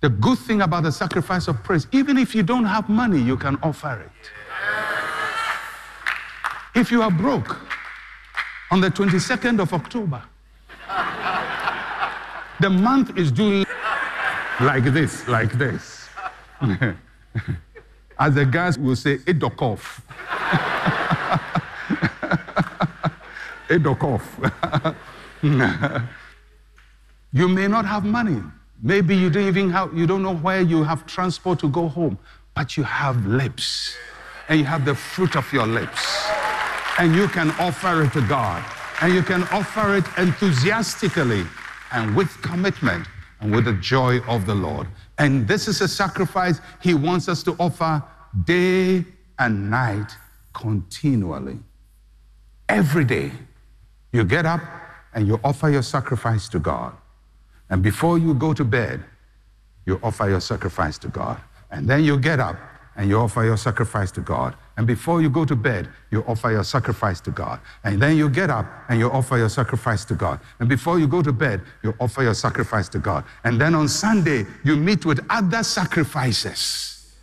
The 0.00 0.08
good 0.08 0.38
thing 0.38 0.62
about 0.62 0.84
the 0.84 0.92
sacrifice 0.92 1.46
of 1.46 1.62
praise, 1.62 1.86
even 1.92 2.16
if 2.16 2.34
you 2.34 2.42
don't 2.42 2.64
have 2.64 2.88
money, 2.88 3.20
you 3.20 3.36
can 3.36 3.58
offer 3.62 4.00
it. 4.06 4.30
If 6.74 6.90
you 6.90 7.02
are 7.02 7.10
broke 7.10 7.58
on 8.70 8.80
the 8.80 8.88
22nd 8.88 9.60
of 9.60 9.74
October, 9.74 10.22
the 12.60 12.70
month 12.70 13.16
is 13.16 13.32
doing 13.32 13.64
like 14.60 14.84
this, 14.84 15.26
like 15.26 15.52
this. 15.52 16.08
As 18.18 18.34
the 18.34 18.44
guys 18.44 18.78
will 18.78 18.96
say, 18.96 19.16
Edokov. 19.18 19.80
Edokov. 23.68 24.22
you 27.32 27.48
may 27.48 27.66
not 27.66 27.86
have 27.86 28.04
money. 28.04 28.42
Maybe 28.82 29.16
you 29.16 29.30
don't 29.30 29.46
even 29.46 29.70
have, 29.70 29.96
you 29.96 30.06
don't 30.06 30.22
know 30.22 30.34
where 30.36 30.60
you 30.60 30.84
have 30.84 31.06
transport 31.06 31.58
to 31.60 31.68
go 31.68 31.88
home, 31.88 32.18
but 32.54 32.76
you 32.76 32.82
have 32.82 33.26
lips 33.26 33.96
and 34.48 34.58
you 34.58 34.66
have 34.66 34.84
the 34.84 34.94
fruit 34.94 35.36
of 35.36 35.50
your 35.52 35.66
lips 35.66 36.28
and 36.98 37.14
you 37.14 37.28
can 37.28 37.50
offer 37.52 38.02
it 38.02 38.12
to 38.12 38.20
God 38.26 38.62
and 39.00 39.14
you 39.14 39.22
can 39.22 39.44
offer 39.44 39.96
it 39.96 40.04
enthusiastically 40.18 41.46
and 41.92 42.14
with 42.16 42.30
commitment 42.42 43.06
and 43.40 43.54
with 43.54 43.64
the 43.64 43.72
joy 43.74 44.18
of 44.28 44.46
the 44.46 44.54
Lord. 44.54 44.86
And 45.18 45.46
this 45.46 45.68
is 45.68 45.80
a 45.80 45.88
sacrifice 45.88 46.60
he 46.80 46.94
wants 46.94 47.28
us 47.28 47.42
to 47.44 47.56
offer 47.58 48.02
day 48.44 49.04
and 49.38 49.70
night 49.70 50.12
continually. 50.52 51.58
Every 52.68 53.04
day, 53.04 53.32
you 54.12 54.24
get 54.24 54.46
up 54.46 54.60
and 55.14 55.26
you 55.26 55.40
offer 55.42 55.70
your 55.70 55.82
sacrifice 55.82 56.48
to 56.50 56.58
God. 56.58 56.94
And 57.68 57.82
before 57.82 58.18
you 58.18 58.34
go 58.34 58.52
to 58.52 58.64
bed, 58.64 59.02
you 59.86 59.98
offer 60.02 60.28
your 60.28 60.40
sacrifice 60.40 60.98
to 60.98 61.08
God. 61.08 61.40
And 61.70 61.88
then 61.88 62.04
you 62.04 62.18
get 62.18 62.40
up 62.40 62.56
and 62.96 63.08
you 63.08 63.18
offer 63.18 63.44
your 63.44 63.56
sacrifice 63.56 64.10
to 64.12 64.20
God. 64.20 64.54
And 64.76 64.86
before 64.86 65.22
you 65.22 65.30
go 65.30 65.44
to 65.44 65.54
bed, 65.54 65.88
you 66.10 66.24
offer 66.26 66.50
your 66.50 66.64
sacrifice 66.64 67.20
to 67.22 67.30
God. 67.30 67.60
And 67.84 68.00
then 68.00 68.16
you 68.16 68.28
get 68.28 68.50
up 68.50 68.66
and 68.88 68.98
you 68.98 69.10
offer 69.10 69.38
your 69.38 69.48
sacrifice 69.48 70.04
to 70.06 70.14
God. 70.14 70.40
And 70.58 70.68
before 70.68 70.98
you 70.98 71.06
go 71.06 71.22
to 71.22 71.32
bed, 71.32 71.62
you 71.82 71.94
offer 72.00 72.22
your 72.22 72.34
sacrifice 72.34 72.88
to 72.90 72.98
God. 72.98 73.24
And 73.44 73.60
then 73.60 73.74
on 73.74 73.88
Sunday, 73.88 74.46
you 74.64 74.76
meet 74.76 75.04
with 75.04 75.24
other 75.30 75.62
sacrifices, 75.62 77.14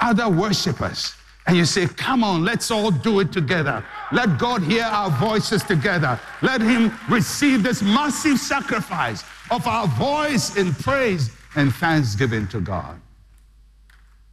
other 0.00 0.28
worshipers. 0.28 1.14
And 1.46 1.56
you 1.56 1.64
say, 1.64 1.86
Come 1.86 2.22
on, 2.22 2.44
let's 2.44 2.70
all 2.70 2.90
do 2.90 3.20
it 3.20 3.32
together. 3.32 3.82
Let 4.12 4.38
God 4.38 4.62
hear 4.62 4.84
our 4.84 5.10
voices 5.10 5.62
together. 5.62 6.20
Let 6.42 6.60
Him 6.60 6.92
receive 7.08 7.62
this 7.62 7.80
massive 7.82 8.38
sacrifice 8.38 9.24
of 9.50 9.66
our 9.66 9.86
voice 9.86 10.56
in 10.56 10.74
praise 10.74 11.30
and 11.56 11.74
thanksgiving 11.74 12.46
to 12.48 12.60
God. 12.60 13.00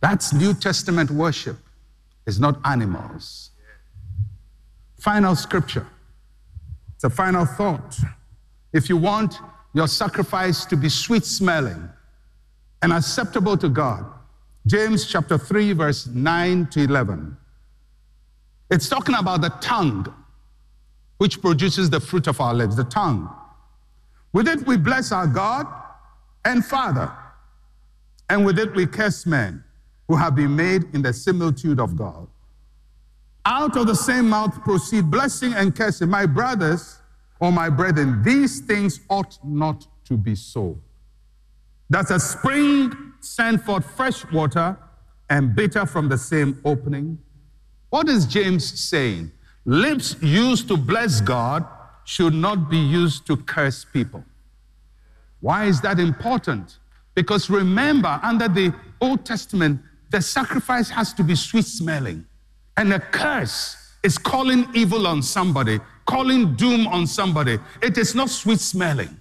That's 0.06 0.34
New 0.34 0.54
Testament 0.54 1.10
worship. 1.10 1.58
It's 2.28 2.38
not 2.38 2.60
animals. 2.64 3.50
Final 5.00 5.36
scripture. 5.36 5.88
It's 6.94 7.06
a 7.06 7.10
final 7.10 7.44
thought. 7.44 7.98
If 8.72 8.88
you 8.88 8.98
want 8.98 9.40
your 9.74 9.88
sacrifice 9.88 10.64
to 10.66 10.78
be 10.78 10.90
sweet 10.90 11.26
smelling 11.26 11.90
and 12.84 12.94
acceptable 12.94 13.58
to 13.58 13.68
God, 13.68 14.06
James 14.68 15.08
chapter 15.08 15.40
3, 15.40 15.74
verse 15.74 16.06
9 16.06 16.68
to 16.68 16.84
11. 16.84 17.36
It's 18.70 18.88
talking 18.88 19.16
about 19.16 19.42
the 19.42 19.50
tongue. 19.60 20.06
which 21.18 21.42
produces 21.42 21.90
the 21.90 22.00
fruit 22.00 22.28
of 22.28 22.40
our 22.42 22.54
lips, 22.54 22.76
the 22.76 22.84
tongue. 22.84 23.28
With 24.34 24.48
it 24.50 24.68
we 24.68 24.78
bless 24.78 25.12
our 25.12 25.26
God 25.26 25.66
and 26.44 26.64
Father, 26.64 27.10
and 28.30 28.46
with 28.46 28.60
it 28.60 28.76
we 28.76 28.86
curse 28.86 29.26
men 29.26 29.64
who 30.08 30.16
have 30.16 30.36
been 30.36 30.56
made 30.56 30.84
in 30.94 31.02
the 31.02 31.14
similitude 31.14 31.80
of 31.80 31.96
God. 31.96 32.28
Out 33.46 33.78
of 33.78 33.88
the 33.88 33.96
same 33.96 34.30
mouth 34.30 34.62
proceed 34.64 35.10
blessing 35.12 35.54
and 35.54 35.76
cursing. 35.76 36.10
My 36.10 36.26
brothers 36.26 37.00
or 37.40 37.52
my 37.52 37.70
brethren, 37.70 38.24
these 38.24 38.60
things 38.62 39.00
ought 39.10 39.38
not 39.44 39.88
to 40.06 40.18
be 40.18 40.36
so. 40.36 40.78
Does 41.90 42.10
a 42.10 42.20
spring 42.20 43.14
send 43.20 43.62
forth 43.64 43.86
fresh 43.96 44.26
water 44.32 44.78
and 45.30 45.56
bitter 45.56 45.86
from 45.86 46.10
the 46.10 46.18
same 46.18 46.60
opening? 46.66 47.20
What 47.90 48.10
is 48.10 48.26
James 48.26 48.80
saying? 48.80 49.32
Lips 49.66 50.16
used 50.22 50.68
to 50.68 50.78
bless 50.78 51.22
God 51.22 51.66
should 52.04 52.34
not 52.34 52.70
be 52.70 52.78
used 52.78 53.26
to 53.28 53.38
curse 53.38 53.86
people. 53.86 54.24
Why 55.40 55.66
is 55.66 55.82
that 55.82 56.00
important? 56.00 56.78
Because 57.14 57.50
remember, 57.50 58.20
under 58.24 58.48
the 58.48 58.74
Old 59.02 59.26
Testament, 59.26 59.82
the 60.16 60.22
sacrifice 60.22 60.90
has 60.90 61.14
to 61.14 61.24
be 61.26 61.36
sweet 61.36 61.66
smelling. 61.66 62.26
And 62.78 62.94
a 62.94 63.02
curse 63.02 63.76
is 64.02 64.18
calling 64.18 64.66
evil 64.74 65.08
on 65.08 65.22
somebody, 65.22 65.82
calling 66.06 66.56
doom 66.56 66.88
on 66.88 67.06
somebody. 67.06 67.60
It 67.82 67.98
is 67.98 68.16
not 68.16 68.30
sweet 68.30 68.62
smelling. 68.62 69.20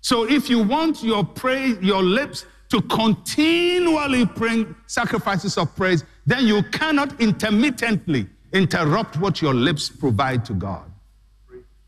So 0.00 0.30
if 0.30 0.48
you 0.48 0.62
want 0.62 1.02
your 1.02 1.24
praise, 1.24 1.78
your 1.80 2.04
lips 2.04 2.46
to 2.68 2.80
continually 2.82 4.26
bring 4.26 4.76
sacrifices 4.86 5.58
of 5.58 5.74
praise, 5.74 6.04
then 6.24 6.46
you 6.46 6.62
cannot 6.70 7.20
intermittently 7.20 8.28
interrupt 8.52 9.16
what 9.16 9.42
your 9.42 9.54
lips 9.54 9.88
provide 9.88 10.44
to 10.44 10.52
God. 10.52 10.88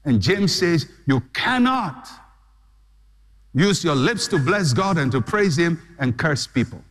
And 0.05 0.21
James 0.21 0.53
says 0.53 0.89
you 1.07 1.21
cannot 1.33 2.09
use 3.55 3.85
your 3.85 3.95
lips 3.95 4.27
to 4.27 4.39
bless 4.41 4.73
God 4.73 4.99
and 4.99 5.13
to 5.13 5.21
praise 5.21 5.57
Him 5.57 5.81
and 6.01 6.19
curse 6.19 6.49
people. 6.49 6.83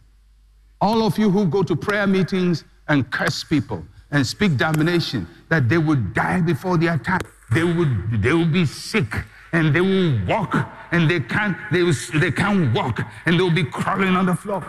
All 0.82 1.06
of 1.06 1.18
you 1.18 1.30
who 1.30 1.46
go 1.46 1.64
to 1.64 1.76
prayer 1.76 2.08
meetings 2.08 2.64
and 2.88 3.10
curse 3.12 3.44
people 3.44 3.84
and 4.12 4.26
speak 4.26 4.58
damnation 4.58 5.28
that 5.50 5.68
they 5.68 5.78
would 5.78 6.14
die 6.14 6.42
before 6.42 6.78
their 6.78 6.98
time, 6.98 7.20
they 7.52 7.64
would, 7.64 8.22
they 8.22 8.34
will 8.34 8.46
be 8.46 8.66
sick 8.66 9.14
and 9.52 9.76
they 9.76 9.82
will 9.82 10.26
walk 10.26 10.56
and 10.92 11.10
they 11.10 11.20
can't, 11.20 11.58
they, 11.72 11.84
will, 11.84 11.94
they 12.16 12.32
can't 12.32 12.74
walk 12.74 13.02
and 13.26 13.38
they'll 13.40 13.52
be 13.52 13.64
crawling 13.64 14.16
on 14.16 14.26
the 14.26 14.36
floor. 14.36 14.66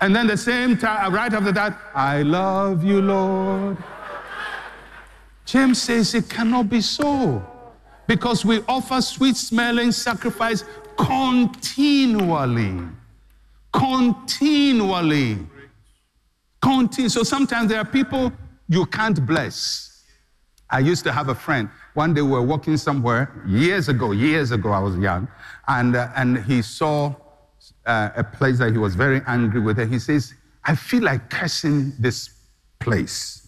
and 0.00 0.14
then 0.14 0.26
the 0.26 0.36
same 0.36 0.76
time, 0.76 1.06
uh, 1.06 1.14
right 1.14 1.32
after 1.32 1.52
that, 1.52 1.78
I 1.94 2.22
love 2.22 2.82
you, 2.82 3.00
Lord. 3.00 3.76
James 5.44 5.80
says 5.80 6.14
it 6.14 6.28
cannot 6.28 6.68
be 6.68 6.80
so 6.80 7.46
because 8.08 8.44
we 8.44 8.62
offer 8.68 9.00
sweet 9.00 9.36
smelling 9.36 9.92
sacrifice 9.92 10.64
continually. 10.98 12.80
Continually. 13.72 15.38
Continue. 16.62 17.08
So 17.08 17.22
sometimes 17.22 17.70
there 17.70 17.78
are 17.78 17.84
people 17.84 18.32
you 18.68 18.86
can't 18.86 19.24
bless. 19.26 20.02
I 20.68 20.80
used 20.80 21.04
to 21.04 21.12
have 21.12 21.28
a 21.28 21.34
friend. 21.34 21.68
One 21.94 22.12
day 22.12 22.22
we 22.22 22.30
were 22.30 22.42
walking 22.42 22.76
somewhere 22.76 23.42
years 23.46 23.88
ago, 23.88 24.10
years 24.12 24.50
ago, 24.50 24.70
I 24.72 24.80
was 24.80 24.96
young, 24.98 25.28
and, 25.68 25.94
uh, 25.94 26.08
and 26.16 26.38
he 26.44 26.60
saw 26.60 27.14
uh, 27.86 28.10
a 28.16 28.24
place 28.24 28.58
that 28.58 28.72
he 28.72 28.78
was 28.78 28.94
very 28.94 29.22
angry 29.26 29.60
with. 29.60 29.78
And 29.78 29.92
he 29.92 29.98
says, 29.98 30.34
I 30.64 30.74
feel 30.74 31.04
like 31.04 31.30
cursing 31.30 31.92
this 31.98 32.30
place 32.80 33.46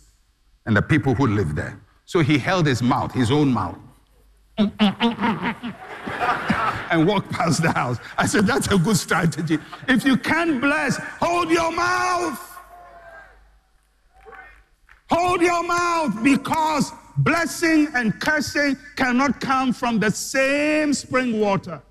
and 0.67 0.77
the 0.77 0.83
people 0.83 1.15
who 1.15 1.27
live 1.27 1.55
there. 1.57 1.81
So 2.05 2.21
he 2.21 2.39
held 2.39 2.67
his 2.67 2.83
mouth, 2.83 3.13
his 3.13 3.31
own 3.31 3.53
mouth, 3.53 3.77
and 6.91 7.07
walk 7.07 7.29
past 7.31 7.63
the 7.63 7.73
house. 7.73 7.99
I 8.17 8.27
said, 8.27 8.47
That's 8.47 8.69
a 8.69 8.79
good 8.79 8.97
strategy. 8.97 9.59
If 9.89 10.05
you 10.05 10.17
can't 10.17 10.61
bless, 10.61 10.97
hold 11.21 11.51
your 11.51 11.73
mouth. 11.73 12.45
Hold 15.11 15.41
your 15.41 15.63
mouth 15.67 16.23
because 16.23 16.93
blessing 17.19 17.89
and 17.95 18.19
cursing 18.21 18.77
cannot 18.97 19.41
come 19.41 19.73
from 19.73 19.99
the 19.99 20.11
same 20.11 20.93
spring 20.93 21.41
water. 21.41 21.83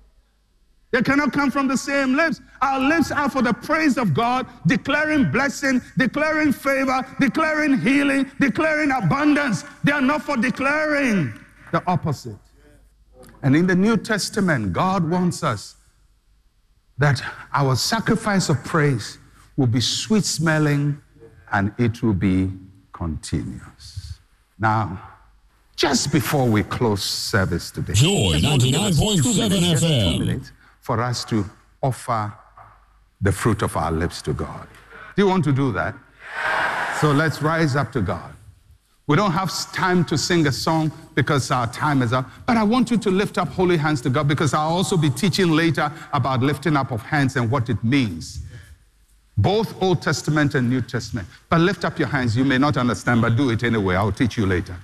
They 0.90 1.02
cannot 1.02 1.32
come 1.32 1.50
from 1.50 1.68
the 1.68 1.76
same 1.76 2.14
lips. 2.14 2.40
Our 2.62 2.80
lips 2.80 3.12
are 3.12 3.28
for 3.28 3.42
the 3.42 3.52
praise 3.52 3.98
of 3.98 4.14
God, 4.14 4.46
declaring 4.66 5.30
blessing, 5.30 5.82
declaring 5.98 6.52
favor, 6.52 7.04
declaring 7.20 7.78
healing, 7.78 8.30
declaring 8.40 8.90
abundance. 8.90 9.64
They 9.84 9.92
are 9.92 10.00
not 10.00 10.22
for 10.22 10.36
declaring 10.36 11.34
the 11.72 11.82
opposite. 11.86 12.38
And 13.42 13.54
in 13.54 13.66
the 13.66 13.74
New 13.74 13.96
Testament, 13.96 14.72
God 14.72 15.08
wants 15.08 15.42
us 15.42 15.76
that 16.98 17.22
our 17.52 17.76
sacrifice 17.76 18.48
of 18.48 18.62
praise 18.64 19.18
will 19.56 19.66
be 19.68 19.80
sweet 19.80 20.24
smelling 20.24 21.00
and 21.52 21.72
it 21.78 22.02
will 22.02 22.14
be 22.14 22.50
continuous. 22.92 24.18
Now, 24.58 25.00
just 25.76 26.10
before 26.12 26.46
we 26.48 26.64
close 26.64 27.04
service 27.04 27.70
today, 27.70 27.92
Joy 27.92 28.40
99.7 28.40 29.76
FM. 29.78 30.50
for 30.80 31.00
us 31.00 31.24
to 31.26 31.44
offer 31.80 32.32
the 33.20 33.30
fruit 33.30 33.62
of 33.62 33.76
our 33.76 33.92
lips 33.92 34.20
to 34.22 34.32
God. 34.32 34.66
Do 35.16 35.22
you 35.22 35.28
want 35.28 35.44
to 35.44 35.52
do 35.52 35.72
that? 35.72 35.94
So 37.00 37.12
let's 37.12 37.40
rise 37.42 37.76
up 37.76 37.92
to 37.92 38.00
God. 38.00 38.34
We 39.08 39.16
don't 39.16 39.32
have 39.32 39.50
time 39.72 40.04
to 40.04 40.18
sing 40.18 40.46
a 40.46 40.52
song 40.52 40.92
because 41.14 41.50
our 41.50 41.66
time 41.72 42.02
is 42.02 42.12
up, 42.12 42.30
but 42.46 42.58
I 42.58 42.62
want 42.62 42.90
you 42.90 42.98
to 42.98 43.10
lift 43.10 43.38
up 43.38 43.48
holy 43.48 43.78
hands 43.78 44.02
to 44.02 44.10
God 44.10 44.28
because 44.28 44.52
I'll 44.52 44.68
also 44.68 44.98
be 44.98 45.08
teaching 45.08 45.50
later 45.50 45.90
about 46.12 46.42
lifting 46.42 46.76
up 46.76 46.92
of 46.92 47.00
hands 47.00 47.34
and 47.36 47.50
what 47.50 47.70
it 47.70 47.82
means. 47.82 48.40
Both 49.38 49.80
Old 49.82 50.02
Testament 50.02 50.54
and 50.54 50.68
New 50.68 50.82
Testament. 50.82 51.26
But 51.48 51.62
lift 51.62 51.86
up 51.86 51.98
your 51.98 52.08
hands. 52.08 52.36
You 52.36 52.44
may 52.44 52.58
not 52.58 52.76
understand, 52.76 53.22
but 53.22 53.34
do 53.34 53.48
it 53.48 53.62
anyway. 53.62 53.94
I'll 53.94 54.12
teach 54.12 54.36
you 54.36 54.44
later. 54.44 54.76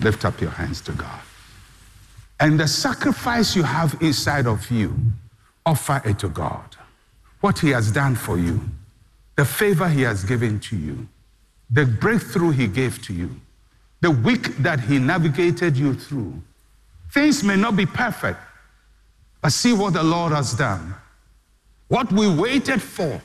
Lift 0.00 0.24
up 0.24 0.40
your 0.40 0.50
hands 0.50 0.80
to 0.82 0.92
God. 0.92 1.20
And 2.40 2.58
the 2.58 2.66
sacrifice 2.66 3.54
you 3.54 3.62
have 3.62 3.96
inside 4.00 4.48
of 4.48 4.68
you, 4.68 4.96
offer 5.64 6.02
it 6.04 6.18
to 6.18 6.28
God. 6.28 6.76
What 7.40 7.60
He 7.60 7.70
has 7.70 7.92
done 7.92 8.16
for 8.16 8.36
you, 8.36 8.60
the 9.36 9.44
favor 9.44 9.88
He 9.88 10.02
has 10.02 10.24
given 10.24 10.58
to 10.60 10.76
you, 10.76 11.06
the 11.70 11.84
breakthrough 11.86 12.50
He 12.50 12.66
gave 12.66 13.02
to 13.02 13.12
you, 13.12 13.30
the 14.00 14.10
week 14.10 14.56
that 14.58 14.80
He 14.80 14.98
navigated 14.98 15.76
you 15.76 15.94
through. 15.94 16.42
Things 17.12 17.44
may 17.44 17.56
not 17.56 17.76
be 17.76 17.86
perfect, 17.86 18.40
but 19.40 19.52
see 19.52 19.72
what 19.72 19.92
the 19.92 20.02
Lord 20.02 20.32
has 20.32 20.54
done. 20.54 20.94
What 21.88 22.10
we 22.12 22.28
waited 22.28 22.82
for 22.82 23.20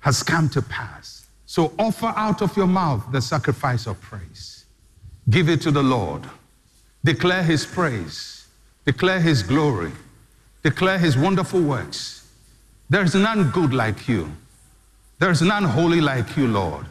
has 0.00 0.22
come 0.22 0.48
to 0.50 0.62
pass. 0.62 1.26
So 1.46 1.72
offer 1.78 2.12
out 2.16 2.40
of 2.40 2.56
your 2.56 2.66
mouth 2.66 3.04
the 3.12 3.20
sacrifice 3.20 3.86
of 3.86 4.00
praise. 4.00 4.64
Give 5.28 5.48
it 5.48 5.60
to 5.62 5.70
the 5.70 5.82
Lord. 5.82 6.22
Declare 7.04 7.42
his 7.42 7.66
praise. 7.66 8.46
Declare 8.86 9.20
his 9.20 9.42
glory. 9.42 9.92
Declare 10.62 10.98
his 10.98 11.16
wonderful 11.16 11.60
works. 11.60 12.26
There 12.88 13.02
is 13.02 13.14
none 13.14 13.50
good 13.50 13.74
like 13.74 14.08
you. 14.08 14.30
There 15.18 15.30
is 15.30 15.42
none 15.42 15.64
holy 15.64 16.00
like 16.00 16.36
you, 16.36 16.48
Lord. 16.48 16.86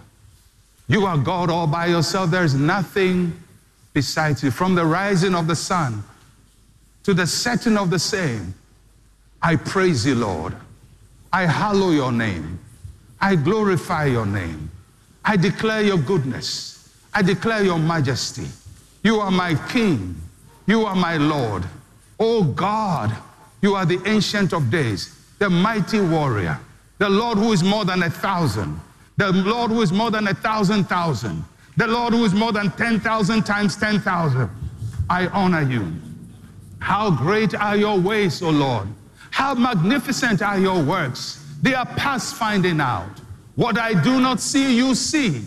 You 0.92 1.06
are 1.06 1.18
God 1.18 1.50
all 1.50 1.68
by 1.68 1.86
yourself. 1.86 2.32
There 2.32 2.44
is 2.44 2.54
nothing 2.54 3.32
besides 3.94 4.44
you. 4.44 4.52
From 4.52 4.76
the 4.76 4.86
rising 4.86 5.34
of 5.34 5.48
the 5.48 5.56
sun 5.56 6.04
to 7.04 7.14
the 7.14 7.26
setting 7.26 7.78
of 7.78 7.90
the 7.90 7.98
same, 7.98 8.54
I 9.42 9.56
praise 9.56 10.06
you, 10.06 10.16
Lord. 10.16 10.54
I 11.32 11.46
hallow 11.46 11.92
your 11.92 12.12
name. 12.12 12.60
I 13.22 13.38
glorify 13.38 14.08
your 14.08 14.26
name. 14.26 14.70
I 15.24 15.38
declare 15.38 15.82
your 15.82 15.98
goodness. 15.98 16.94
I 17.14 17.22
declare 17.22 17.64
your 17.64 17.80
majesty. 17.80 18.48
You 19.02 19.22
are 19.22 19.32
my 19.32 19.56
king. 19.70 20.14
You 20.66 20.86
are 20.86 20.96
my 20.96 21.16
Lord. 21.16 21.64
Oh 22.20 22.44
God, 22.44 23.16
you 23.62 23.76
are 23.76 23.86
the 23.86 24.02
ancient 24.06 24.52
of 24.52 24.70
days, 24.70 25.18
the 25.40 25.50
mighty 25.50 26.02
warrior, 26.02 26.60
the 26.98 27.10
Lord 27.10 27.38
who 27.38 27.54
is 27.54 27.64
more 27.64 27.86
than 27.86 28.04
a 28.04 28.10
thousand, 28.10 28.78
the 29.18 29.32
Lord 29.32 29.72
who 29.72 29.82
is 29.82 29.92
more 29.92 30.12
than 30.12 30.28
a 30.28 30.34
thousand 30.34 30.86
thousand, 30.86 31.44
the 31.78 31.88
Lord 31.88 32.14
who 32.14 32.24
is 32.26 32.34
more 32.34 32.52
than 32.52 32.72
10,000 32.72 33.44
times 33.44 33.78
10,000. 33.78 34.50
I 35.10 35.28
honor 35.28 35.62
you. 35.62 35.94
How 36.80 37.12
great 37.12 37.54
are 37.54 37.78
your 37.78 38.00
ways, 38.00 38.42
O 38.42 38.50
Lord. 38.50 38.88
How 39.30 39.54
magnificent 39.54 40.42
are 40.42 40.60
your 40.60 40.82
works. 40.84 41.46
They 41.62 41.74
are 41.74 41.86
past 41.86 42.36
finding 42.36 42.82
out. 42.82 43.20
What 43.56 43.78
I 43.78 44.02
do 44.02 44.20
not 44.20 44.40
see, 44.40 44.76
you 44.76 44.96
see. 44.96 45.44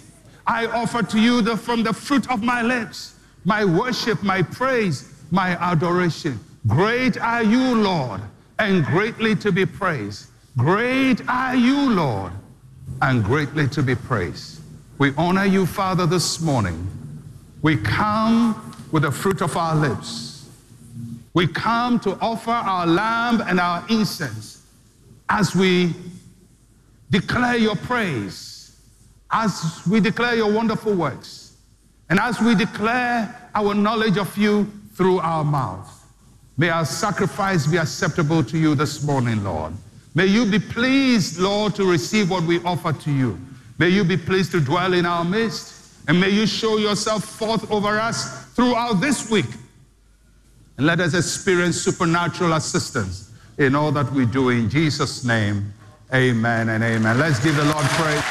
I 0.47 0.67
offer 0.67 1.03
to 1.03 1.19
you 1.19 1.43
the, 1.43 1.57
from 1.57 1.83
the 1.83 1.93
fruit 1.93 2.31
of 2.31 2.43
my 2.43 2.63
lips, 2.63 3.17
my 3.45 3.65
worship, 3.65 4.23
my 4.23 4.43
praise, 4.43 5.13
my 5.31 5.51
adoration. 5.51 6.39
Great 6.67 7.19
are 7.19 7.43
you, 7.43 7.75
Lord, 7.75 8.21
and 8.59 8.85
greatly 8.85 9.35
to 9.37 9.51
be 9.51 9.67
praised. 9.67 10.29
Great 10.57 11.27
are 11.29 11.57
you, 11.57 11.91
Lord, 11.91 12.33
and 13.05 13.23
greatly 13.23 13.69
to 13.69 13.83
be 13.83 13.95
praised. 13.95 14.63
We 14.97 15.13
honor 15.19 15.45
you, 15.45 15.67
Father, 15.67 16.07
this 16.07 16.41
morning. 16.41 16.89
We 17.61 17.77
come 17.77 18.75
with 18.93 19.03
the 19.03 19.11
fruit 19.11 19.43
of 19.43 19.59
our 19.59 19.77
lips. 19.77 20.49
We 21.35 21.47
come 21.47 22.01
to 22.01 22.13
offer 22.23 22.51
our 22.51 22.87
lamb 22.87 23.43
and 23.43 23.61
our 23.61 23.85
incense 23.91 24.63
as 25.29 25.55
we 25.55 25.95
declare 27.11 27.59
your 27.59 27.77
praise, 27.77 28.81
as 29.31 29.83
we 29.87 30.01
declare 30.01 30.37
your 30.37 30.51
wonderful 30.51 30.95
works, 30.95 31.59
and 32.09 32.19
as 32.19 32.41
we 32.41 32.55
declare 32.55 33.51
our 33.55 33.75
knowledge 33.75 34.17
of 34.17 34.35
you 34.39 34.71
through 34.95 35.19
our 35.19 35.45
mouths. 35.45 35.91
May 36.57 36.71
our 36.71 36.87
sacrifice 36.87 37.67
be 37.67 37.77
acceptable 37.77 38.43
to 38.45 38.57
you 38.57 38.75
this 38.75 39.03
morning, 39.03 39.45
Lord. 39.45 39.75
May 40.15 40.27
you 40.27 40.47
be 40.47 40.61
pleased, 40.61 41.39
Lord, 41.39 41.75
to 41.75 41.85
receive 41.85 42.31
what 42.31 42.45
we 42.45 42.63
offer 42.63 42.93
to 42.93 43.11
you. 43.11 43.39
May 43.79 43.89
you 43.89 44.05
be 44.05 44.17
pleased 44.17 44.53
to 44.53 44.61
dwell 44.61 44.95
in 44.95 45.05
our 45.05 45.25
midst, 45.25 45.99
and 46.07 46.21
may 46.21 46.31
you 46.31 46.47
show 46.47 46.77
yourself 46.77 47.25
forth 47.25 47.69
over 47.71 47.99
us 47.99 48.45
throughout 48.55 49.01
this 49.01 49.29
week. 49.29 49.47
And 50.77 50.87
let 50.87 51.01
us 51.01 51.15
experience 51.15 51.81
supernatural 51.81 52.53
assistance 52.53 53.33
in 53.59 53.75
all 53.75 53.91
that 53.93 54.11
we 54.13 54.27
do. 54.27 54.51
In 54.51 54.71
Jesus' 54.71 55.25
name, 55.25 55.73
amen 56.13 56.69
and 56.69 56.85
amen. 56.85 57.19
Let's 57.19 57.43
give 57.43 57.57
the 57.57 57.65
Lord 57.65 57.85
praise. 57.85 58.23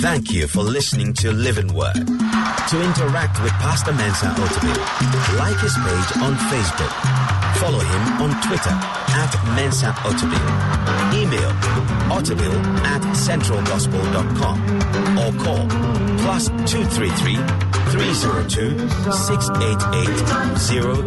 Thank 0.00 0.30
you 0.30 0.46
for 0.46 0.62
listening 0.62 1.14
to 1.14 1.32
Living 1.32 1.72
Word. 1.74 2.27
To 2.68 2.76
interact 2.82 3.40
with 3.42 3.52
Pastor 3.64 3.92
Mensa 3.92 4.26
Otabil, 4.26 4.76
like 5.38 5.58
his 5.60 5.74
page 5.74 6.12
on 6.22 6.34
Facebook. 6.50 6.92
Follow 7.58 7.80
him 7.80 8.22
on 8.22 8.30
Twitter 8.46 8.70
at 8.70 9.34
Mensa 9.56 9.92
Otabil. 10.04 10.48
Email 11.14 11.52
otabil 12.10 12.52
at 12.84 13.02
centralgospel.com 13.14 14.60
or 15.18 15.32
call 15.42 15.66
plus 16.24 16.48
233 16.70 17.36
302 17.90 18.88
688 19.12 20.58
000. 20.58 21.06